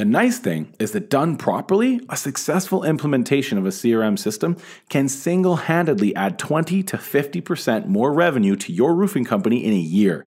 [0.00, 4.56] The nice thing is that done properly, a successful implementation of a CRM system
[4.88, 9.76] can single handedly add 20 to 50% more revenue to your roofing company in a
[9.76, 10.24] year.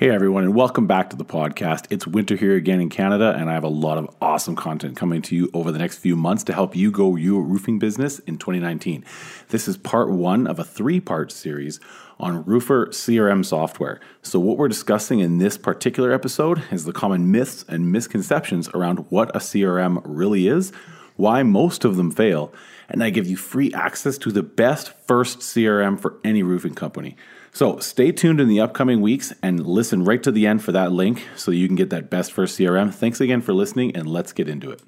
[0.00, 1.84] Hey everyone, and welcome back to the podcast.
[1.90, 5.20] It's winter here again in Canada, and I have a lot of awesome content coming
[5.20, 8.38] to you over the next few months to help you grow your roofing business in
[8.38, 9.04] 2019.
[9.50, 11.80] This is part one of a three part series
[12.18, 14.00] on roofer CRM software.
[14.22, 19.00] So, what we're discussing in this particular episode is the common myths and misconceptions around
[19.10, 20.72] what a CRM really is,
[21.16, 22.54] why most of them fail,
[22.88, 27.18] and I give you free access to the best first CRM for any roofing company.
[27.52, 30.92] So stay tuned in the upcoming weeks and listen right to the end for that
[30.92, 32.92] link so you can get that best first CRM.
[32.92, 34.80] Thanks again for listening, and let's get into it.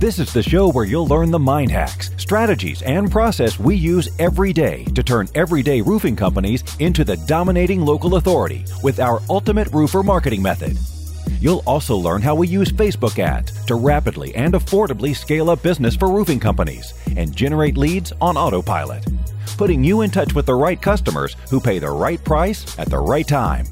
[0.00, 4.08] This is the show where you'll learn the mind hacks, strategies, and process we use
[4.18, 9.68] every day to turn everyday roofing companies into the dominating local authority with our ultimate
[9.74, 10.78] roofer marketing method.
[11.40, 15.96] You'll also learn how we use Facebook ads to rapidly and affordably scale up business
[15.96, 19.04] for roofing companies and generate leads on autopilot
[19.60, 22.98] putting you in touch with the right customers who pay the right price at the
[22.98, 23.66] right time.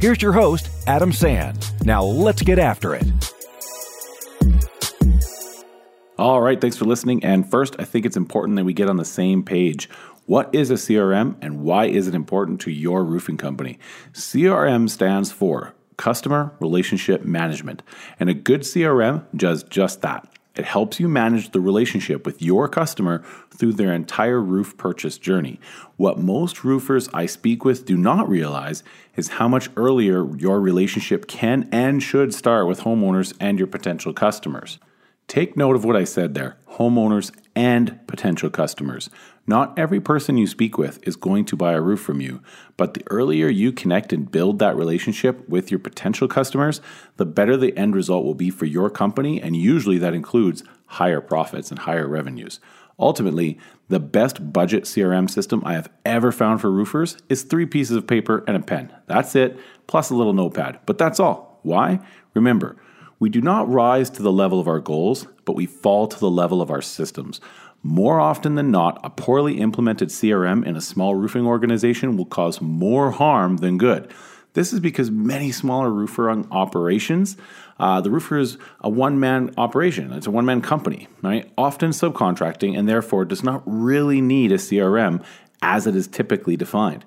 [0.00, 1.70] Here's your host, Adam Sand.
[1.84, 3.04] Now let's get after it.
[6.18, 7.22] All right, thanks for listening.
[7.22, 9.90] And first, I think it's important that we get on the same page.
[10.24, 13.78] What is a CRM and why is it important to your roofing company?
[14.14, 17.82] CRM stands for Customer Relationship Management,
[18.20, 20.28] and a good CRM does just that.
[20.56, 23.22] It helps you manage the relationship with your customer
[23.54, 25.60] through their entire roof purchase journey.
[25.96, 28.82] What most roofers I speak with do not realize
[29.16, 34.14] is how much earlier your relationship can and should start with homeowners and your potential
[34.14, 34.78] customers.
[35.28, 39.08] Take note of what I said there homeowners and potential customers.
[39.46, 42.42] Not every person you speak with is going to buy a roof from you,
[42.76, 46.80] but the earlier you connect and build that relationship with your potential customers,
[47.16, 51.20] the better the end result will be for your company, and usually that includes higher
[51.20, 52.60] profits and higher revenues.
[52.98, 57.96] Ultimately, the best budget CRM system I have ever found for roofers is three pieces
[57.96, 58.92] of paper and a pen.
[59.06, 60.80] That's it, plus a little notepad.
[60.86, 61.60] But that's all.
[61.62, 62.00] Why?
[62.34, 62.76] Remember,
[63.18, 66.30] we do not rise to the level of our goals, but we fall to the
[66.30, 67.40] level of our systems.
[67.82, 72.60] More often than not, a poorly implemented CRM in a small roofing organization will cause
[72.60, 74.12] more harm than good.
[74.54, 77.36] This is because many smaller roofer operations,
[77.78, 80.12] uh, the roofer is a one man operation.
[80.12, 81.50] It's a one man company, right?
[81.58, 85.22] Often subcontracting and therefore does not really need a CRM
[85.62, 87.04] as it is typically defined.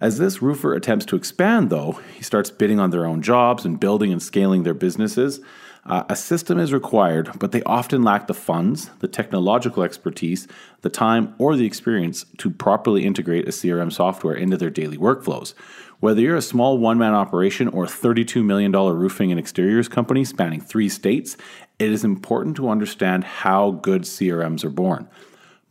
[0.00, 3.80] As this roofer attempts to expand, though, he starts bidding on their own jobs and
[3.80, 5.40] building and scaling their businesses.
[5.86, 10.48] Uh, a system is required, but they often lack the funds, the technological expertise,
[10.82, 15.54] the time, or the experience to properly integrate a CRM software into their daily workflows.
[16.00, 20.24] Whether you're a small one man operation or a $32 million roofing and exteriors company
[20.24, 21.36] spanning three states,
[21.78, 25.08] it is important to understand how good CRMs are born.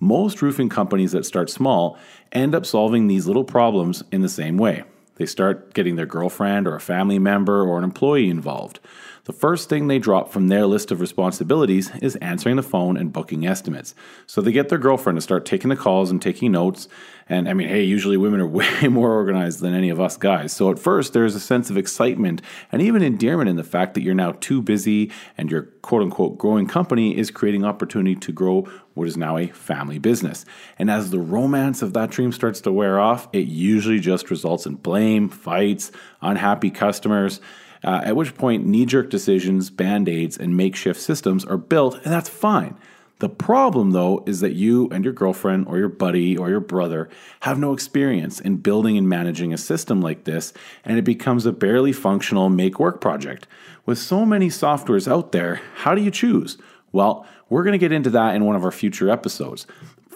[0.05, 1.97] Most roofing companies that start small
[2.31, 4.83] end up solving these little problems in the same way.
[5.15, 8.79] They start getting their girlfriend or a family member or an employee involved.
[9.25, 13.11] The first thing they drop from their list of responsibilities is answering the phone and
[13.11, 13.95] booking estimates.
[14.27, 16.87] So they get their girlfriend to start taking the calls and taking notes.
[17.27, 18.47] And I mean, hey, usually women are
[18.81, 20.53] way more organized than any of us guys.
[20.53, 24.03] So at first, there's a sense of excitement and even endearment in the fact that
[24.03, 28.69] you're now too busy and your quote unquote growing company is creating opportunity to grow
[28.93, 30.45] what is now a family business.
[30.77, 34.67] And as the romance of that dream starts to wear off, it usually just results
[34.67, 35.91] in blame, fights,
[36.21, 37.41] unhappy customers
[37.85, 42.11] uh, at which point knee jerk decisions, band aids, and makeshift systems are built, and
[42.11, 42.75] that's fine.
[43.19, 47.07] The problem, though, is that you and your girlfriend or your buddy or your brother
[47.41, 50.51] have no experience in building and managing a system like this,
[50.83, 53.47] and it becomes a barely functional make work project.
[53.85, 56.57] With so many softwares out there, how do you choose?
[56.91, 59.65] Well, we're going to get into that in one of our future episodes.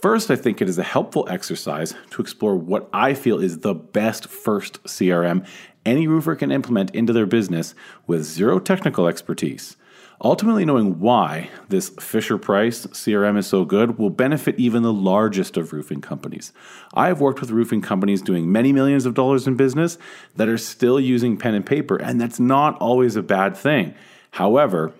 [0.02, 3.74] First, I think it is a helpful exercise to explore what I feel is the
[3.74, 5.46] best first CRM
[5.86, 7.76] any roofer can implement into their business
[8.08, 9.78] with zero technical expertise.
[10.22, 15.56] Ultimately, knowing why this Fisher Price CRM is so good will benefit even the largest
[15.56, 16.52] of roofing companies.
[16.94, 19.98] I have worked with roofing companies doing many millions of dollars in business
[20.36, 23.96] that are still using pen and paper, and that's not always a bad thing.
[24.32, 24.94] However,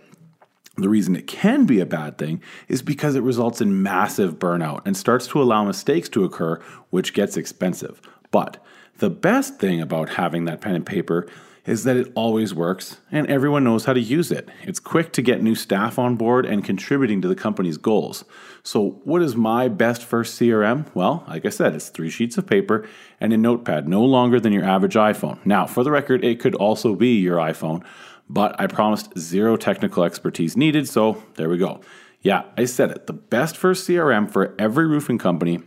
[0.78, 4.84] the reason it can be a bad thing is because it results in massive burnout
[4.86, 6.62] and starts to allow mistakes to occur,
[6.92, 8.00] which gets expensive.
[8.32, 8.64] But
[8.98, 11.28] the best thing about having that pen and paper
[11.66, 14.50] is that it always works and everyone knows how to use it.
[14.64, 18.26] It's quick to get new staff on board and contributing to the company's goals.
[18.64, 20.88] So, what is my best first CRM?
[20.96, 22.88] Well, like I said, it's three sheets of paper
[23.20, 25.46] and a notepad, no longer than your average iPhone.
[25.46, 27.84] Now, for the record, it could also be your iPhone,
[28.28, 31.82] but I promised zero technical expertise needed, so there we go.
[32.22, 33.08] Yeah, I said it.
[33.08, 35.62] The best first CRM for every roofing company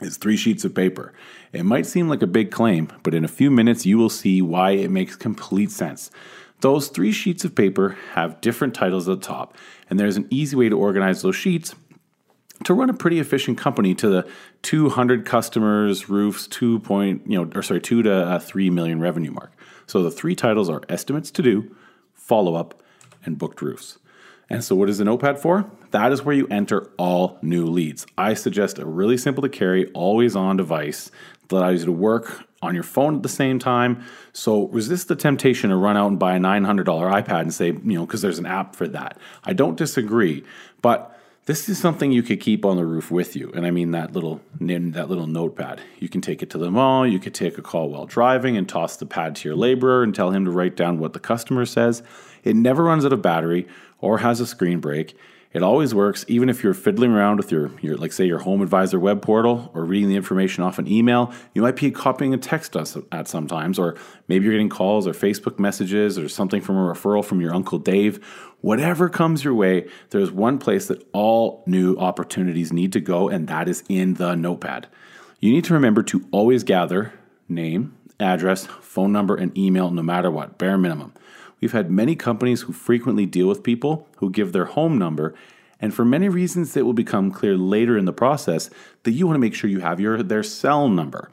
[0.00, 1.12] is three sheets of paper.
[1.52, 4.42] It might seem like a big claim, but in a few minutes you will see
[4.42, 6.10] why it makes complete sense.
[6.60, 9.56] Those three sheets of paper have different titles at the top,
[9.88, 11.74] and there's an easy way to organize those sheets
[12.64, 14.28] to run a pretty efficient company to the
[14.62, 19.30] 200 customers, roofs, 2 point, you know, or sorry, 2 to uh, 3 million revenue
[19.30, 19.52] mark.
[19.86, 21.74] So the three titles are estimates to do,
[22.14, 22.82] follow up,
[23.24, 23.98] and booked roofs.
[24.48, 25.70] And so, what is a notepad for?
[25.90, 28.06] That is where you enter all new leads.
[28.16, 31.10] I suggest a really simple to carry, always on device
[31.48, 34.04] that allows you to work on your phone at the same time.
[34.32, 37.80] So, resist the temptation to run out and buy a $900 iPad and say, you
[37.82, 39.18] know, because there's an app for that.
[39.44, 40.44] I don't disagree,
[40.80, 41.16] but
[41.46, 44.12] this is something you could keep on the roof with you, and I mean that
[44.12, 45.80] little that little notepad.
[46.00, 47.06] You can take it to the mall.
[47.06, 50.12] You could take a call while driving and toss the pad to your laborer and
[50.12, 52.02] tell him to write down what the customer says.
[52.42, 53.68] It never runs out of battery
[54.00, 55.16] or has a screen break.
[55.52, 58.60] It always works, even if you're fiddling around with your, your, like, say, your Home
[58.60, 61.32] Advisor web portal or reading the information off an email.
[61.54, 63.96] You might be copying a text us at sometimes, or
[64.28, 67.78] maybe you're getting calls or Facebook messages or something from a referral from your Uncle
[67.78, 68.22] Dave.
[68.60, 73.48] Whatever comes your way, there's one place that all new opportunities need to go, and
[73.48, 74.88] that is in the notepad.
[75.40, 77.14] You need to remember to always gather
[77.48, 81.14] name, address, phone number, and email no matter what, bare minimum.
[81.60, 85.34] We've had many companies who frequently deal with people who give their home number,
[85.80, 88.70] and for many reasons, it will become clear later in the process
[89.02, 91.30] that you want to make sure you have your their cell number.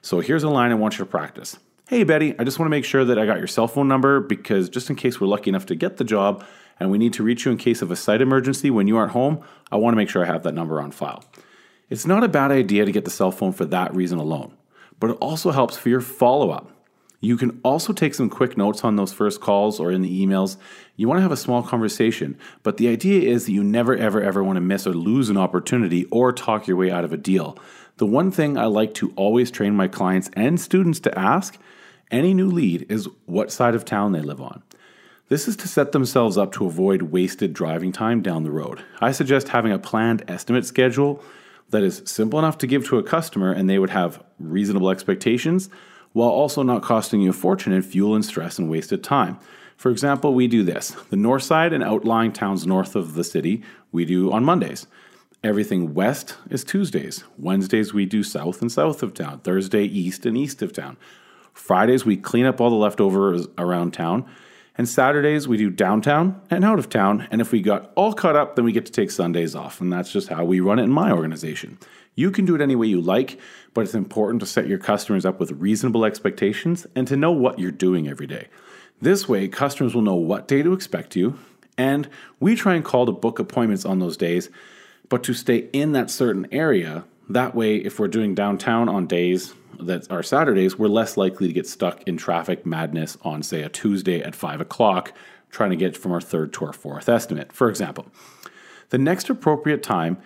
[0.00, 1.58] So here's a line I want you to practice.
[1.88, 4.20] Hey Betty, I just want to make sure that I got your cell phone number
[4.20, 6.42] because just in case we're lucky enough to get the job
[6.80, 9.12] and we need to reach you in case of a site emergency when you aren't
[9.12, 11.22] home, I want to make sure I have that number on file.
[11.90, 14.56] It's not a bad idea to get the cell phone for that reason alone,
[14.98, 16.71] but it also helps for your follow up.
[17.24, 20.56] You can also take some quick notes on those first calls or in the emails.
[20.96, 24.20] You want to have a small conversation, but the idea is that you never, ever,
[24.20, 27.16] ever want to miss or lose an opportunity or talk your way out of a
[27.16, 27.56] deal.
[27.98, 31.56] The one thing I like to always train my clients and students to ask
[32.10, 34.64] any new lead is what side of town they live on.
[35.28, 38.82] This is to set themselves up to avoid wasted driving time down the road.
[39.00, 41.22] I suggest having a planned estimate schedule
[41.70, 45.70] that is simple enough to give to a customer and they would have reasonable expectations
[46.12, 49.38] while also not costing you a fortune in fuel and stress and wasted time.
[49.76, 53.62] For example, we do this the north side and outlying towns north of the city,
[53.90, 54.86] we do on Mondays.
[55.44, 57.24] Everything west is Tuesdays.
[57.36, 59.40] Wednesdays, we do south and south of town.
[59.40, 60.96] Thursday, east and east of town.
[61.52, 64.24] Fridays, we clean up all the leftovers around town.
[64.78, 67.26] And Saturdays, we do downtown and out of town.
[67.30, 69.80] And if we got all caught up, then we get to take Sundays off.
[69.80, 71.76] And that's just how we run it in my organization.
[72.14, 73.38] You can do it any way you like,
[73.72, 77.58] but it's important to set your customers up with reasonable expectations and to know what
[77.58, 78.48] you're doing every day.
[79.00, 81.38] This way, customers will know what day to expect you,
[81.78, 84.50] and we try and call to book appointments on those days,
[85.08, 87.04] but to stay in that certain area.
[87.28, 91.52] That way, if we're doing downtown on days that are Saturdays, we're less likely to
[91.52, 95.12] get stuck in traffic madness on, say, a Tuesday at 5 o'clock
[95.50, 98.06] trying to get from our third to our fourth estimate, for example.
[98.90, 100.18] The next appropriate time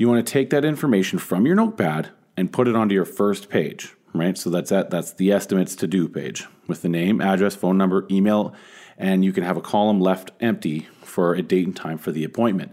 [0.00, 3.50] you want to take that information from your notepad and put it onto your first
[3.50, 4.38] page, right?
[4.38, 8.06] So that's that that's the estimates to do page with the name, address, phone number,
[8.10, 8.54] email,
[8.96, 12.24] and you can have a column left empty for a date and time for the
[12.24, 12.72] appointment.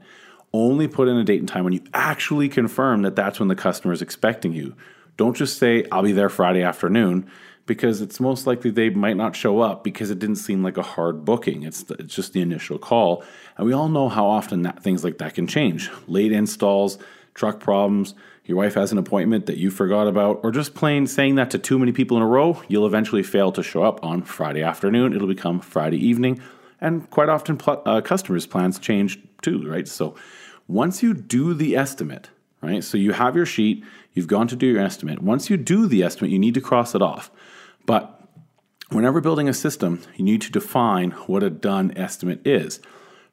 [0.54, 3.56] Only put in a date and time when you actually confirm that that's when the
[3.56, 4.74] customer is expecting you.
[5.18, 7.30] Don't just say I'll be there Friday afternoon
[7.66, 10.82] because it's most likely they might not show up because it didn't seem like a
[10.82, 11.64] hard booking.
[11.64, 13.26] It's, the, it's just the initial call.
[13.58, 15.92] And we all know how often that, things like that can change.
[16.08, 16.98] Late installs,
[17.38, 18.16] truck problems,
[18.46, 21.60] your wife has an appointment that you forgot about, or just plain saying that to
[21.60, 25.14] too many people in a row, you'll eventually fail to show up on Friday afternoon.
[25.14, 26.42] It'll become Friday evening.
[26.82, 29.88] And quite often, pl- uh, customers' plans change too, right?
[29.88, 30.16] So
[30.68, 32.30] once you do the estimate,
[32.62, 32.84] right?
[32.84, 35.22] So you have your sheet, you've gone to do your estimate.
[35.22, 37.30] Once you do the estimate, you need to cross it off.
[37.86, 38.20] But
[38.90, 42.80] whenever building a system, you need to define what a done estimate is.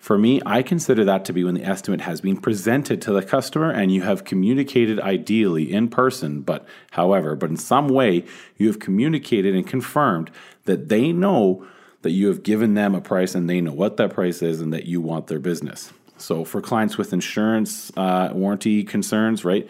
[0.04, 3.22] For me, I consider that to be when the estimate has been presented to the
[3.22, 8.26] customer and you have communicated ideally in person, but however, but in some way
[8.58, 10.30] you have communicated and confirmed
[10.66, 11.66] that they know
[12.02, 14.74] that you have given them a price and they know what that price is and
[14.74, 15.90] that you want their business.
[16.18, 19.66] So for clients with insurance, uh, warranty concerns, right?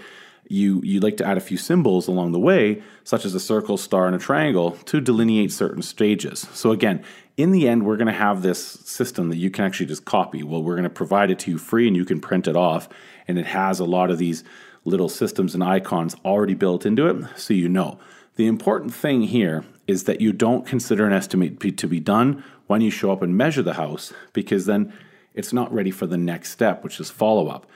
[0.49, 3.77] You you like to add a few symbols along the way, such as a circle,
[3.77, 6.47] star, and a triangle, to delineate certain stages.
[6.53, 7.03] So again,
[7.37, 10.43] in the end, we're going to have this system that you can actually just copy.
[10.43, 12.89] Well, we're going to provide it to you free and you can print it off.
[13.27, 14.45] And it has a lot of these
[14.85, 17.99] little systems and icons already built into it, so you know.
[18.37, 22.81] The important thing here is that you don't consider an estimate to be done when
[22.81, 24.93] you show up and measure the house because then
[25.35, 27.67] it's not ready for the next step, which is follow up.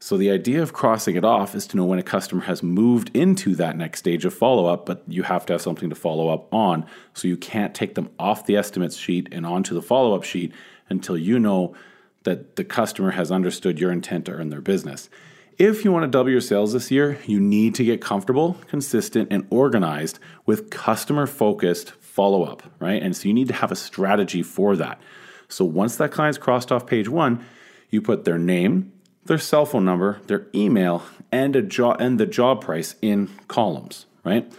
[0.00, 3.10] So the idea of crossing it off is to know when a customer has moved
[3.14, 6.28] into that next stage of follow up, but you have to have something to follow
[6.28, 6.86] up on.
[7.14, 10.52] So you can't take them off the estimates sheet and onto the follow up sheet
[10.88, 11.74] until you know
[12.22, 15.10] that the customer has understood your intent to earn their business.
[15.58, 19.32] If you want to double your sales this year, you need to get comfortable, consistent,
[19.32, 23.02] and organized with customer focused follow up, right?
[23.02, 25.00] And so you need to have a strategy for that.
[25.48, 27.44] So once that client's crossed off page one,
[27.90, 28.92] you put their name,
[29.28, 34.06] their cell phone number, their email, and a job and the job price in columns,
[34.24, 34.50] right?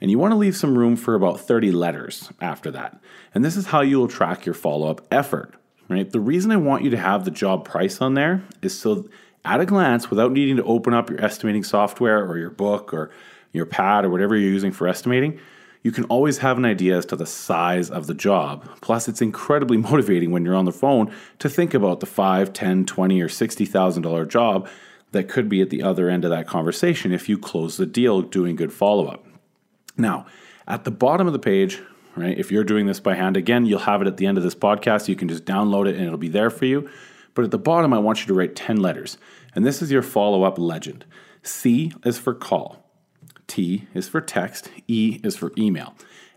[0.00, 3.00] And you want to leave some room for about 30 letters after that.
[3.34, 5.54] And this is how you will track your follow-up effort,
[5.88, 6.08] right?
[6.08, 9.08] The reason I want you to have the job price on there is so
[9.44, 13.10] at a glance, without needing to open up your estimating software or your book or
[13.52, 15.40] your pad or whatever you're using for estimating,
[15.88, 18.62] you can always have an idea as to the size of the job.
[18.82, 22.84] Plus, it's incredibly motivating when you're on the phone to think about the five, ten,
[22.84, 24.68] twenty, or $60,000 job
[25.12, 28.20] that could be at the other end of that conversation if you close the deal
[28.20, 29.24] doing good follow up.
[29.96, 30.26] Now,
[30.66, 31.80] at the bottom of the page,
[32.14, 34.44] right, if you're doing this by hand, again, you'll have it at the end of
[34.44, 35.08] this podcast.
[35.08, 36.86] You can just download it and it'll be there for you.
[37.32, 39.16] But at the bottom, I want you to write 10 letters.
[39.54, 41.06] And this is your follow up legend.
[41.42, 42.84] C is for call,
[43.48, 45.94] T is for text, E is for email.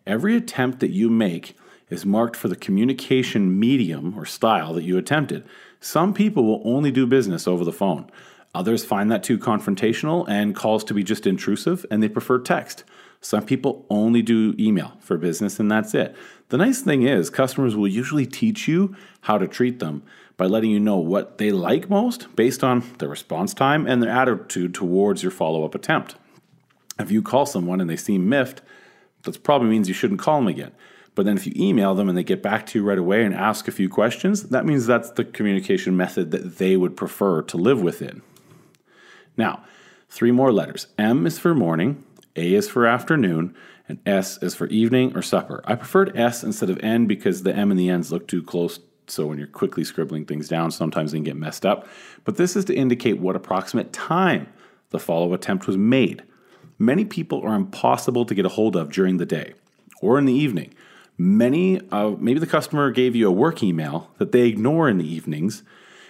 [0.07, 1.55] Every attempt that you make
[1.89, 5.45] is marked for the communication medium or style that you attempted.
[5.79, 8.09] Some people will only do business over the phone.
[8.55, 12.83] Others find that too confrontational and calls to be just intrusive, and they prefer text.
[13.21, 16.15] Some people only do email for business, and that's it.
[16.49, 20.03] The nice thing is, customers will usually teach you how to treat them
[20.37, 24.09] by letting you know what they like most based on their response time and their
[24.09, 26.15] attitude towards your follow up attempt.
[27.01, 28.61] If you call someone and they seem miffed,
[29.23, 30.71] that probably means you shouldn't call them again.
[31.13, 33.33] But then if you email them and they get back to you right away and
[33.33, 37.57] ask a few questions, that means that's the communication method that they would prefer to
[37.57, 38.21] live within.
[39.35, 39.63] Now,
[40.09, 40.87] three more letters.
[40.97, 42.03] M is for morning,
[42.35, 43.55] A is for afternoon,
[43.89, 45.61] and S is for evening or supper.
[45.65, 48.79] I preferred S instead of N because the M and the N's look too close
[49.11, 51.87] so when you're quickly scribbling things down, sometimes they can get messed up.
[52.23, 54.47] But this is to indicate what approximate time
[54.91, 56.23] the follow attempt was made.
[56.81, 59.53] Many people are impossible to get a hold of during the day
[60.01, 60.73] or in the evening.
[61.15, 65.07] Many, uh, maybe the customer gave you a work email that they ignore in the
[65.07, 65.61] evenings,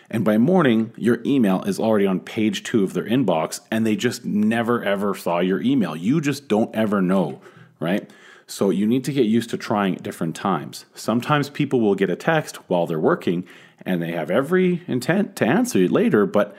[0.09, 3.97] and by morning, your email is already on page two of their inbox, and they
[3.97, 5.93] just never ever saw your email.
[5.93, 7.41] You just don't ever know,
[7.81, 8.09] right?
[8.47, 10.85] So you need to get used to trying at different times.
[10.95, 13.45] Sometimes people will get a text while they're working
[13.85, 16.55] and they have every intent to answer it later, but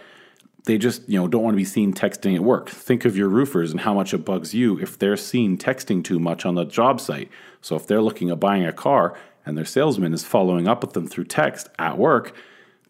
[0.64, 2.68] they just, you know, don't want to be seen texting at work.
[2.68, 6.20] Think of your roofers and how much it bugs you if they're seen texting too
[6.20, 7.30] much on the job site.
[7.60, 10.92] So if they're looking at buying a car and their salesman is following up with
[10.92, 12.34] them through text at work,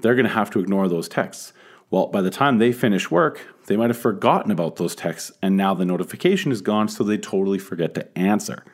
[0.00, 1.54] they're going to have to ignore those texts.
[1.90, 5.56] Well, by the time they finish work, they might have forgotten about those texts and
[5.56, 8.64] now the notification is gone, so they totally forget to answer.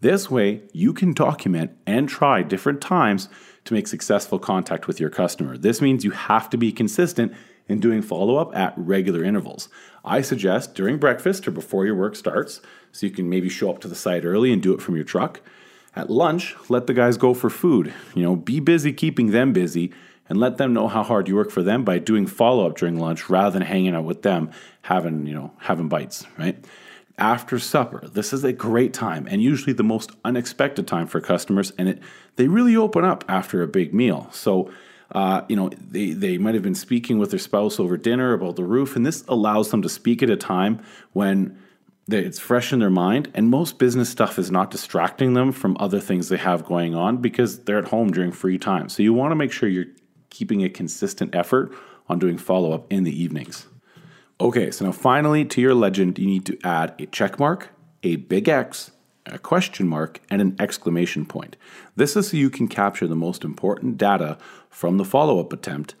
[0.00, 3.28] This way, you can document and try different times
[3.64, 5.56] to make successful contact with your customer.
[5.56, 7.32] This means you have to be consistent
[7.72, 9.68] in doing follow up at regular intervals.
[10.04, 12.60] I suggest during breakfast or before your work starts,
[12.92, 15.04] so you can maybe show up to the site early and do it from your
[15.04, 15.40] truck.
[15.96, 17.92] At lunch, let the guys go for food.
[18.14, 19.92] You know, be busy keeping them busy
[20.28, 22.98] and let them know how hard you work for them by doing follow up during
[22.98, 24.50] lunch rather than hanging out with them
[24.82, 26.64] having, you know, having bites, right?
[27.18, 28.08] after supper.
[28.08, 32.02] This is a great time and usually the most unexpected time for customers, and it
[32.36, 34.28] they really open up after a big meal.
[34.32, 34.70] So,
[35.12, 38.56] uh, you know, they, they might have been speaking with their spouse over dinner about
[38.56, 41.58] the roof, and this allows them to speak at a time when
[42.08, 46.00] it's fresh in their mind, and most business stuff is not distracting them from other
[46.00, 48.88] things they have going on because they're at home during free time.
[48.88, 49.86] So, you want to make sure you're
[50.30, 51.72] keeping a consistent effort
[52.08, 53.66] on doing follow up in the evenings.
[54.40, 57.68] Okay, so now finally to your legend, you need to add a check mark,
[58.02, 58.91] a big X,
[59.26, 61.56] a question mark, and an exclamation point.
[61.96, 64.38] This is so you can capture the most important data
[64.68, 65.94] from the follow up attempt.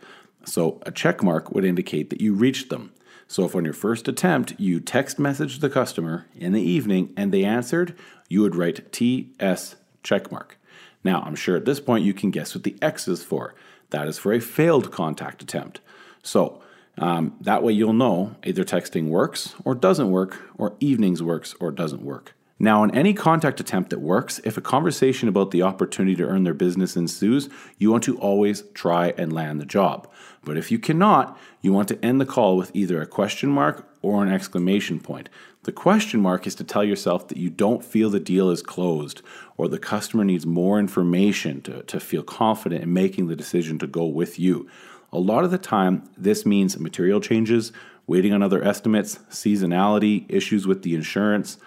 [0.44, 2.92] So a check mark would indicate that you reached them.
[3.28, 7.32] So if on your first attempt you text message the customer in the evening and
[7.32, 7.96] they answered,
[8.28, 10.58] you would write TS check mark.
[11.04, 13.54] Now, I'm sure at this point you can guess what the X is for.
[13.90, 15.80] That is for a failed contact attempt.
[16.22, 16.62] So
[16.98, 21.70] um, that way you'll know either texting works or doesn't work, or evenings works or
[21.70, 22.34] doesn't work.
[22.62, 26.44] Now, in any contact attempt that works, if a conversation about the opportunity to earn
[26.44, 30.08] their business ensues, you want to always try and land the job.
[30.44, 33.88] But if you cannot, you want to end the call with either a question mark
[34.00, 35.28] or an exclamation point.
[35.64, 39.22] The question mark is to tell yourself that you don't feel the deal is closed
[39.56, 43.88] or the customer needs more information to, to feel confident in making the decision to
[43.88, 44.68] go with you.
[45.12, 47.72] A lot of the time, this means material changes,
[48.06, 51.58] waiting on other estimates, seasonality, issues with the insurance,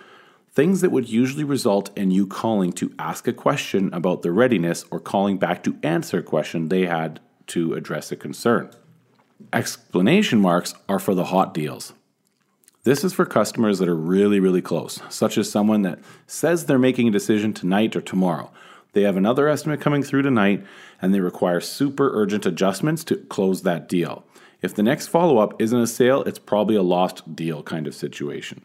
[0.55, 4.85] things that would usually result in you calling to ask a question about their readiness
[4.89, 8.71] or calling back to answer a question they had to address a concern.
[9.51, 11.93] Explanation marks are for the hot deals.
[12.83, 16.79] This is for customers that are really, really close, such as someone that says they're
[16.79, 18.49] making a decision tonight or tomorrow.
[18.93, 20.65] They have another estimate coming through tonight
[21.01, 24.23] and they require super urgent adjustments to close that deal.
[24.61, 27.95] If the next follow up isn't a sale, it's probably a lost deal kind of
[27.95, 28.61] situation.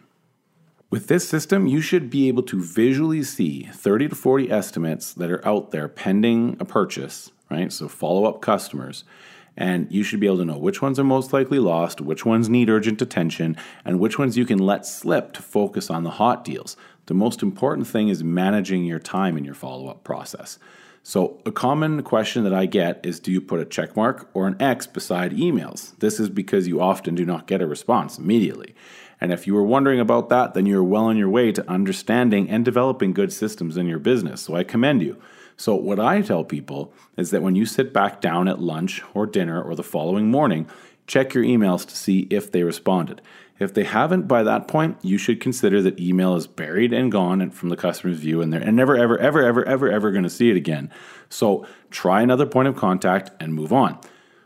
[0.90, 5.30] With this system, you should be able to visually see 30 to 40 estimates that
[5.30, 7.73] are out there pending a purchase, right?
[7.73, 9.04] So follow up customers.
[9.56, 12.49] And you should be able to know which ones are most likely lost, which ones
[12.49, 16.44] need urgent attention, and which ones you can let slip to focus on the hot
[16.44, 16.76] deals.
[17.06, 20.59] The most important thing is managing your time in your follow up process.
[21.02, 24.47] So, a common question that I get is Do you put a check mark or
[24.47, 25.99] an X beside emails?
[25.99, 28.75] This is because you often do not get a response immediately.
[29.21, 32.49] And if you were wondering about that, then you're well on your way to understanding
[32.49, 34.41] and developing good systems in your business.
[34.41, 35.21] So I commend you.
[35.57, 39.27] So, what I tell people is that when you sit back down at lunch or
[39.27, 40.67] dinner or the following morning,
[41.07, 43.21] check your emails to see if they responded.
[43.59, 47.43] If they haven't by that point, you should consider that email is buried and gone
[47.43, 50.25] and from the customer's view and they're and never, ever, ever, ever, ever, ever going
[50.25, 50.91] to see it again.
[51.29, 53.99] So try another point of contact and move on.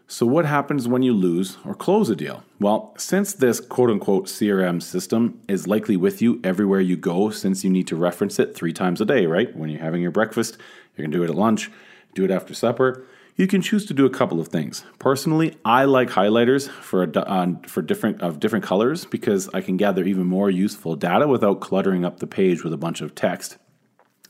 [0.06, 2.44] So, what happens when you lose or close a deal?
[2.60, 7.64] Well, since this quote unquote CRM system is likely with you everywhere you go, since
[7.64, 9.56] you need to reference it three times a day, right?
[9.56, 10.58] When you're having your breakfast,
[10.94, 11.70] you're gonna do it at lunch,
[12.14, 13.06] do it after supper.
[13.36, 14.84] You can choose to do a couple of things.
[14.98, 19.78] Personally, I like highlighters for a, uh, for different of different colors because I can
[19.78, 23.56] gather even more useful data without cluttering up the page with a bunch of text.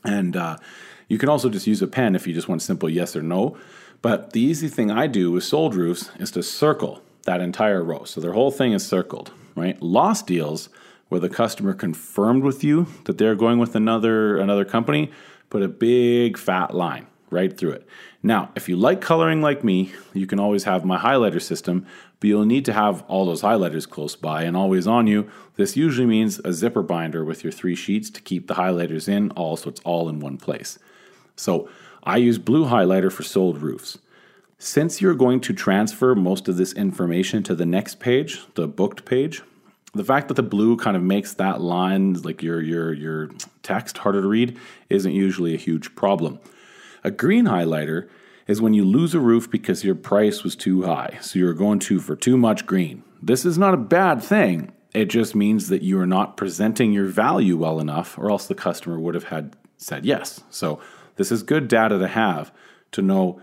[0.05, 0.57] And uh,
[1.09, 3.57] you can also just use a pen if you just want simple yes or no.
[4.05, 8.03] But the easy thing I do with sold roofs is to circle that entire row.
[8.03, 9.81] So their whole thing is circled, right?
[9.81, 10.69] Lost deals
[11.09, 15.09] where the customer confirmed with you that they're going with another another company,
[15.49, 17.87] put a big fat line right through it.
[18.21, 21.87] Now, if you like coloring like me, you can always have my highlighter system,
[22.19, 25.27] but you'll need to have all those highlighters close by and always on you.
[25.55, 29.31] This usually means a zipper binder with your three sheets to keep the highlighters in,
[29.31, 30.77] all so it's all in one place.
[31.35, 31.67] So
[32.05, 33.97] I use blue highlighter for sold roofs.
[34.57, 39.05] Since you're going to transfer most of this information to the next page, the booked
[39.05, 39.41] page,
[39.93, 43.29] the fact that the blue kind of makes that line, like your your your
[43.63, 44.57] text harder to read,
[44.89, 46.39] isn't usually a huge problem.
[47.03, 48.07] A green highlighter
[48.47, 51.79] is when you lose a roof because your price was too high, so you're going
[51.79, 53.03] to for too much green.
[53.21, 54.71] This is not a bad thing.
[54.93, 58.55] It just means that you are not presenting your value well enough, or else the
[58.55, 60.41] customer would have had said yes.
[60.49, 60.79] So
[61.15, 62.51] this is good data to have
[62.91, 63.41] to know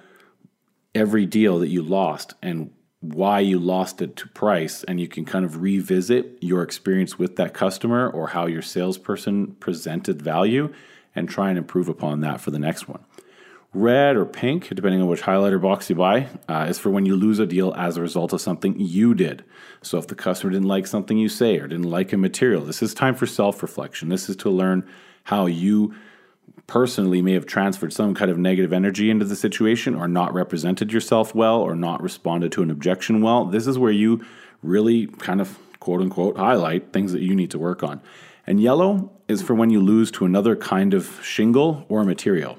[0.95, 5.25] every deal that you lost and why you lost it to price and you can
[5.25, 10.73] kind of revisit your experience with that customer or how your salesperson presented value
[11.15, 13.05] and try and improve upon that for the next one.
[13.75, 17.17] Red or pink, depending on which highlighter box you buy, uh, is for when you
[17.17, 19.45] lose a deal as a result of something you did.
[19.83, 22.83] So if the customer didn't like something you say or didn't like a material, this
[22.83, 24.11] is time for self reflection.
[24.11, 24.87] This is to learn
[25.25, 25.95] how you
[26.67, 30.93] personally may have transferred some kind of negative energy into the situation or not represented
[30.93, 34.25] yourself well or not responded to an objection well, this is where you
[34.63, 38.01] really kind of quote unquote highlight things that you need to work on.
[38.47, 42.59] And yellow is for when you lose to another kind of shingle or material.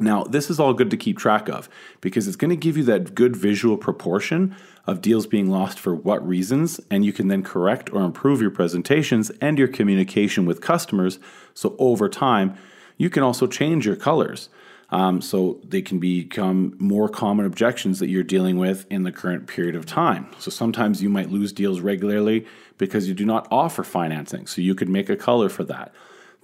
[0.00, 1.68] Now, this is all good to keep track of
[2.00, 5.94] because it's going to give you that good visual proportion of deals being lost for
[5.94, 10.60] what reasons, and you can then correct or improve your presentations and your communication with
[10.60, 11.20] customers.
[11.54, 12.56] So, over time,
[12.96, 14.48] you can also change your colors.
[14.90, 19.46] Um, so they can become more common objections that you're dealing with in the current
[19.46, 20.26] period of time.
[20.38, 22.44] So sometimes you might lose deals regularly
[22.76, 24.46] because you do not offer financing.
[24.46, 25.94] So you could make a color for that.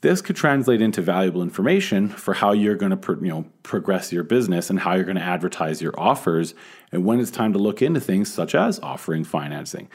[0.01, 4.13] This could translate into valuable information for how you're going to pro- you know progress
[4.13, 6.55] your business and how you're going to advertise your offers
[6.93, 9.89] and when it's time to look into things such as offering financing.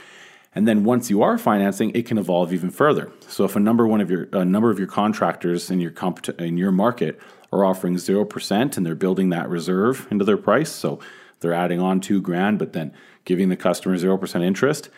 [0.55, 3.11] And then once you are financing, it can evolve even further.
[3.27, 6.39] So if a number one of your a number of your contractors in your compet-
[6.39, 7.19] in your market
[7.51, 10.99] are offering 0% and they're building that reserve into their price, so
[11.39, 12.93] they're adding on 2 grand but then
[13.25, 14.89] giving the customer 0% interest,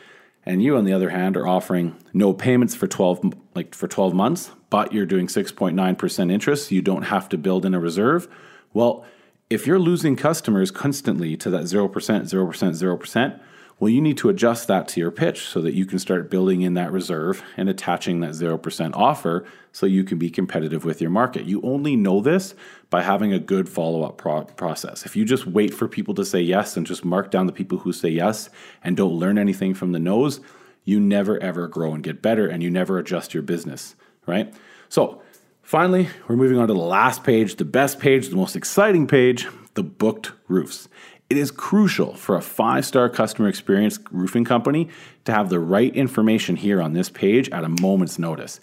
[0.45, 4.13] and you on the other hand are offering no payments for 12 like for 12
[4.13, 8.27] months, but you're doing 6.9% interest, you don't have to build in a reserve.
[8.73, 9.05] Well,
[9.49, 13.39] if you're losing customers constantly to that 0%, 0%, 0%,
[13.77, 16.61] Well, you need to adjust that to your pitch so that you can start building
[16.61, 21.09] in that reserve and attaching that 0% offer so you can be competitive with your
[21.09, 21.43] market.
[21.43, 22.55] You only know this
[22.89, 25.05] by having a good follow up pro- process.
[25.05, 27.79] If you just wait for people to say yes and just mark down the people
[27.79, 28.49] who say yes
[28.81, 30.39] and don't learn anything from the no's,
[30.85, 34.53] you never ever grow and get better and you never adjust your business, right?
[34.88, 35.21] So,
[35.63, 39.47] finally, we're moving on to the last page, the best page, the most exciting page
[39.75, 40.88] the booked roofs.
[41.27, 44.89] It is crucial for a five star customer experience roofing company
[45.23, 48.59] to have the right information here on this page at a moment's notice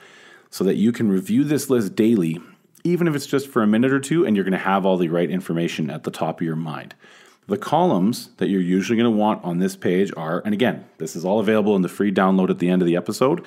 [0.49, 2.41] so that you can review this list daily,
[2.85, 4.97] even if it's just for a minute or two, and you're going to have all
[4.97, 6.95] the right information at the top of your mind.
[7.49, 11.17] The columns that you're usually going to want on this page are, and again, this
[11.17, 13.45] is all available in the free download at the end of the episode,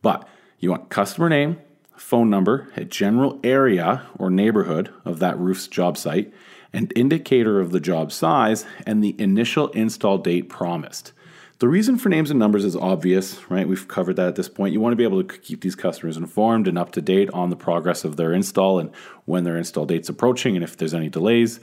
[0.00, 0.26] but
[0.58, 1.58] you want customer name,
[1.96, 6.32] phone number, a general area or neighborhood of that roof's job site,
[6.74, 11.12] an indicator of the job size, and the initial install date promised.
[11.60, 13.66] The reason for names and numbers is obvious, right?
[13.66, 14.72] We've covered that at this point.
[14.72, 17.50] You want to be able to keep these customers informed and up to date on
[17.50, 18.90] the progress of their install and
[19.24, 21.60] when their install date's approaching and if there's any delays.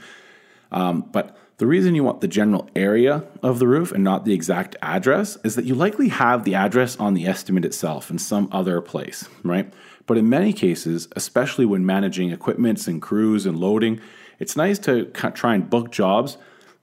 [0.72, 4.32] Um, but the reason you want the general area of the roof and not the
[4.32, 8.48] exact address is that you likely have the address on the estimate itself in some
[8.50, 9.72] other place, right?
[10.06, 14.00] But in many cases, especially when managing equipments and crews and loading,
[14.42, 16.36] it's nice to try and book jobs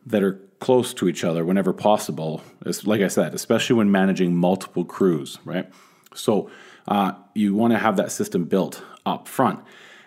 [0.06, 2.42] that are close to each other whenever possible.
[2.86, 5.70] like I said, especially when managing multiple crews, right?
[6.16, 6.50] So
[6.88, 9.60] uh, you want to have that system built up front.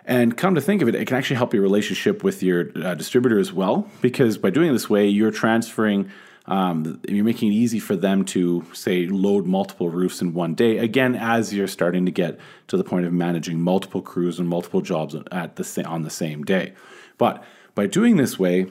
[0.06, 2.94] And come to think of it, it can actually help your relationship with your uh,
[2.94, 6.10] distributor as well, because by doing this way, you're transferring,
[6.46, 10.78] um, you're making it easy for them to, say, load multiple roofs in one day.
[10.78, 14.80] Again, as you're starting to get to the point of managing multiple crews and multiple
[14.80, 16.72] jobs at the on the same day.
[17.22, 17.44] But
[17.76, 18.66] by doing this way,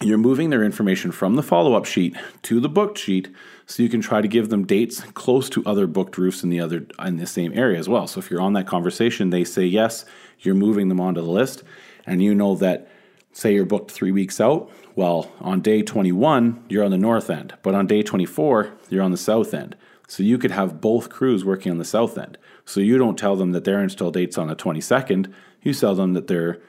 [0.00, 3.28] you're moving their information from the follow up sheet to the booked sheet
[3.66, 6.60] so you can try to give them dates close to other booked roofs in the
[6.60, 8.06] other in the same area as well.
[8.06, 10.06] So if you're on that conversation, they say yes,
[10.38, 11.62] you're moving them onto the list,
[12.06, 12.88] and you know that
[13.32, 14.70] say you're booked three weeks out.
[14.96, 19.10] Well, on day 21, you're on the north end, but on day 24, you're on
[19.10, 19.76] the south end.
[20.06, 22.38] So you could have both crews working on the south end.
[22.64, 26.14] So you don't tell them that their install date's on the 22nd, you tell them
[26.14, 26.62] that their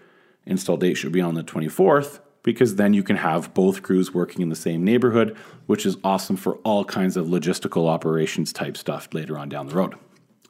[0.50, 4.42] Install date should be on the 24th because then you can have both crews working
[4.42, 5.36] in the same neighborhood,
[5.66, 9.76] which is awesome for all kinds of logistical operations type stuff later on down the
[9.76, 9.96] road.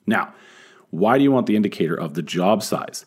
[0.05, 0.33] Now,
[0.91, 3.05] why do you want the indicator of the job size?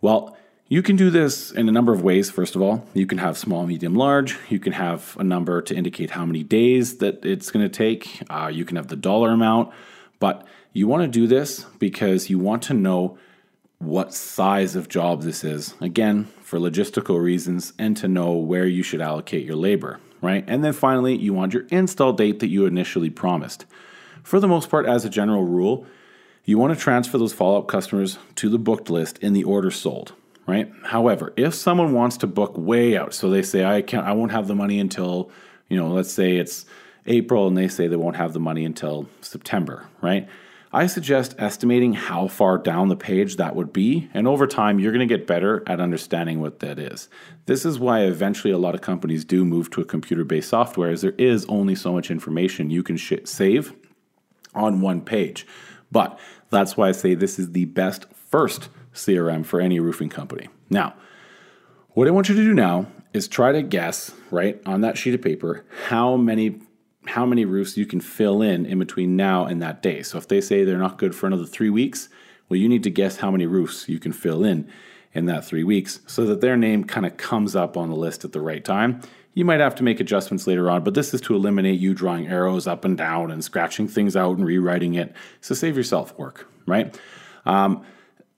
[0.00, 0.36] Well,
[0.68, 2.30] you can do this in a number of ways.
[2.30, 4.36] First of all, you can have small, medium, large.
[4.50, 8.22] You can have a number to indicate how many days that it's going to take.
[8.28, 9.72] Uh, you can have the dollar amount.
[10.20, 13.18] But you want to do this because you want to know
[13.78, 15.74] what size of job this is.
[15.80, 20.44] Again, for logistical reasons and to know where you should allocate your labor, right?
[20.46, 23.66] And then finally, you want your install date that you initially promised.
[24.22, 25.86] For the most part, as a general rule,
[26.44, 29.70] you want to transfer those follow up customers to the booked list in the order
[29.70, 30.12] sold,
[30.46, 30.72] right?
[30.84, 34.32] However, if someone wants to book way out, so they say I can't I won't
[34.32, 35.30] have the money until,
[35.68, 36.66] you know, let's say it's
[37.06, 40.28] April and they say they won't have the money until September, right?
[40.72, 44.92] I suggest estimating how far down the page that would be, and over time, you're
[44.92, 47.08] going to get better at understanding what that is.
[47.46, 50.90] This is why eventually a lot of companies do move to a computer based software,
[50.90, 53.72] as there is only so much information you can sh- save
[54.54, 55.46] on one page.
[55.90, 56.18] But
[56.50, 60.48] that's why I say this is the best first CRM for any roofing company.
[60.68, 60.94] Now,
[61.90, 65.14] what I want you to do now is try to guess, right, on that sheet
[65.14, 66.60] of paper, how many
[67.08, 70.02] how many roofs you can fill in in between now and that day.
[70.02, 72.08] So if they say they're not good for another three weeks,
[72.48, 74.68] well, you need to guess how many roofs you can fill in
[75.12, 78.24] in that three weeks so that their name kind of comes up on the list
[78.24, 79.00] at the right time.
[79.34, 82.26] You might have to make adjustments later on, but this is to eliminate you drawing
[82.26, 85.14] arrows up and down and scratching things out and rewriting it.
[85.40, 86.98] So save yourself work, right?
[87.46, 87.84] Um,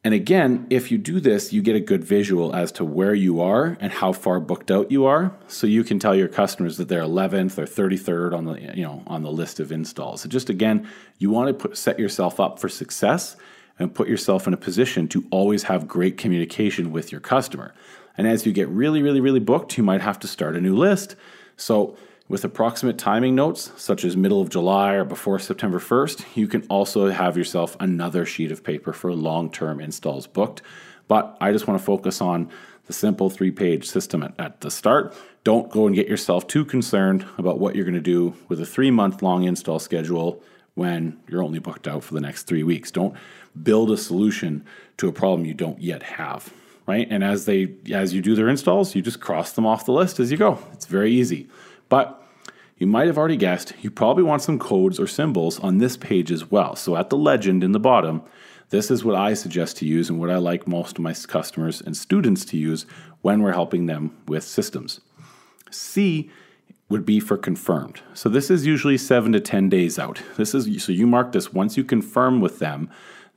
[0.02, 3.42] and again, if you do this, you get a good visual as to where you
[3.42, 6.88] are and how far booked out you are, so you can tell your customers that
[6.88, 10.22] they're 11th or 33rd on the you know on the list of installs.
[10.22, 13.36] So just again, you want to put, set yourself up for success
[13.78, 17.74] and put yourself in a position to always have great communication with your customer.
[18.16, 20.76] And as you get really, really, really booked, you might have to start a new
[20.76, 21.14] list.
[21.56, 21.96] So
[22.30, 26.64] with approximate timing notes, such as middle of July or before September 1st, you can
[26.68, 30.62] also have yourself another sheet of paper for long term installs booked.
[31.08, 32.48] But I just want to focus on
[32.86, 35.12] the simple three page system at, at, the start.
[35.42, 38.66] Don't go and get yourself too concerned about what you're going to do with a
[38.66, 40.40] three month long install schedule
[40.74, 42.92] when you're only booked out for the next three weeks.
[42.92, 43.16] Don't
[43.60, 44.64] build a solution
[44.98, 46.54] to a problem you don't yet have.
[46.86, 47.08] Right?
[47.10, 50.20] And as they as you do their installs, you just cross them off the list
[50.20, 50.60] as you go.
[50.72, 51.48] It's very easy.
[51.88, 52.19] But
[52.80, 56.32] you might have already guessed, you probably want some codes or symbols on this page
[56.32, 56.74] as well.
[56.74, 58.22] So at the legend in the bottom,
[58.70, 61.82] this is what I suggest to use and what I like most of my customers
[61.82, 62.86] and students to use
[63.20, 65.02] when we're helping them with systems.
[65.70, 66.30] C
[66.88, 68.00] would be for confirmed.
[68.14, 70.22] So this is usually 7 to 10 days out.
[70.38, 72.88] This is so you mark this once you confirm with them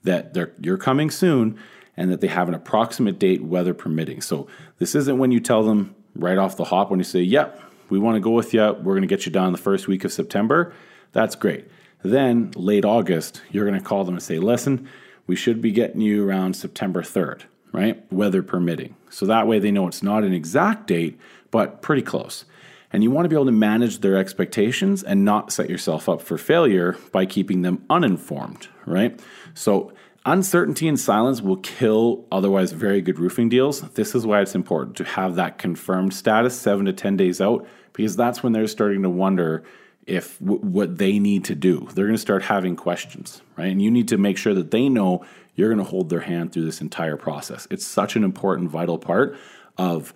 [0.04, 1.60] that they're you're coming soon
[1.98, 4.22] and that they have an approximate date weather permitting.
[4.22, 4.48] So
[4.80, 7.60] this isn't when you tell them right off the hop when you say, "Yep,
[7.94, 8.62] we want to go with you.
[8.62, 10.74] We're going to get you down the first week of September."
[11.12, 11.68] That's great.
[12.02, 14.90] Then late August, you're going to call them and say, "Listen,
[15.28, 18.12] we should be getting you around September 3rd, right?
[18.12, 18.96] Weather permitting.
[19.10, 21.20] So that way they know it's not an exact date,
[21.52, 22.46] but pretty close.
[22.92, 26.22] And you want to be able to manage their expectations and not set yourself up
[26.22, 29.20] for failure by keeping them uninformed, right?
[29.54, 29.94] So
[30.26, 33.82] uncertainty and silence will kill otherwise very good roofing deals.
[33.92, 37.68] This is why it's important to have that confirmed status 7 to 10 days out
[37.92, 39.64] because that's when they're starting to wonder
[40.06, 41.88] if w- what they need to do.
[41.94, 43.72] They're going to start having questions, right?
[43.72, 46.52] And you need to make sure that they know you're going to hold their hand
[46.52, 47.68] through this entire process.
[47.70, 49.38] It's such an important, vital part
[49.78, 50.14] of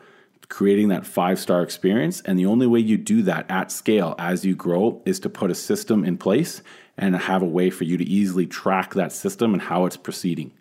[0.50, 2.22] creating that five star experience.
[2.22, 5.52] And the only way you do that at scale as you grow is to put
[5.52, 6.62] a system in place
[6.98, 10.52] and have a way for you to easily track that system and how it's proceeding,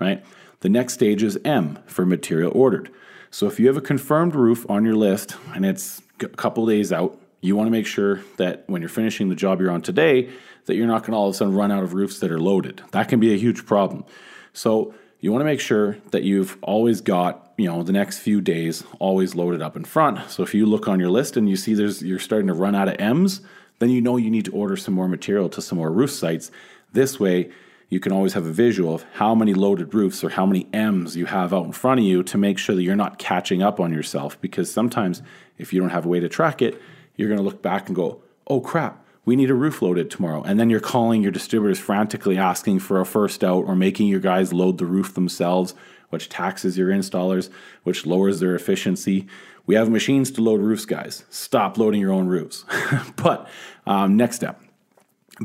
[0.00, 0.24] right?
[0.60, 2.90] The next stage is M for material ordered.
[3.30, 6.92] So if you have a confirmed roof on your list and it's a couple days
[6.92, 10.30] out, you want to make sure that when you're finishing the job you're on today,
[10.66, 12.40] that you're not going to all of a sudden run out of roofs that are
[12.40, 12.80] loaded.
[12.92, 14.04] That can be a huge problem.
[14.52, 18.40] So you want to make sure that you've always got, you know, the next few
[18.40, 20.30] days always loaded up in front.
[20.30, 22.74] So if you look on your list and you see there's you're starting to run
[22.74, 23.40] out of M's,
[23.78, 26.50] then you know you need to order some more material to some more roof sites.
[26.92, 27.50] This way,
[27.88, 31.16] you can always have a visual of how many loaded roofs or how many M's
[31.16, 33.78] you have out in front of you to make sure that you're not catching up
[33.78, 34.40] on yourself.
[34.40, 35.22] Because sometimes,
[35.58, 36.80] if you don't have a way to track it,
[37.16, 40.42] you're going to look back and go, oh crap, we need a roof loaded tomorrow.
[40.42, 44.20] And then you're calling your distributors frantically asking for a first out or making your
[44.20, 45.74] guys load the roof themselves,
[46.10, 47.48] which taxes your installers,
[47.84, 49.26] which lowers their efficiency.
[49.66, 51.24] We have machines to load roofs, guys.
[51.30, 52.64] Stop loading your own roofs.
[53.16, 53.48] but
[53.86, 54.60] um, next step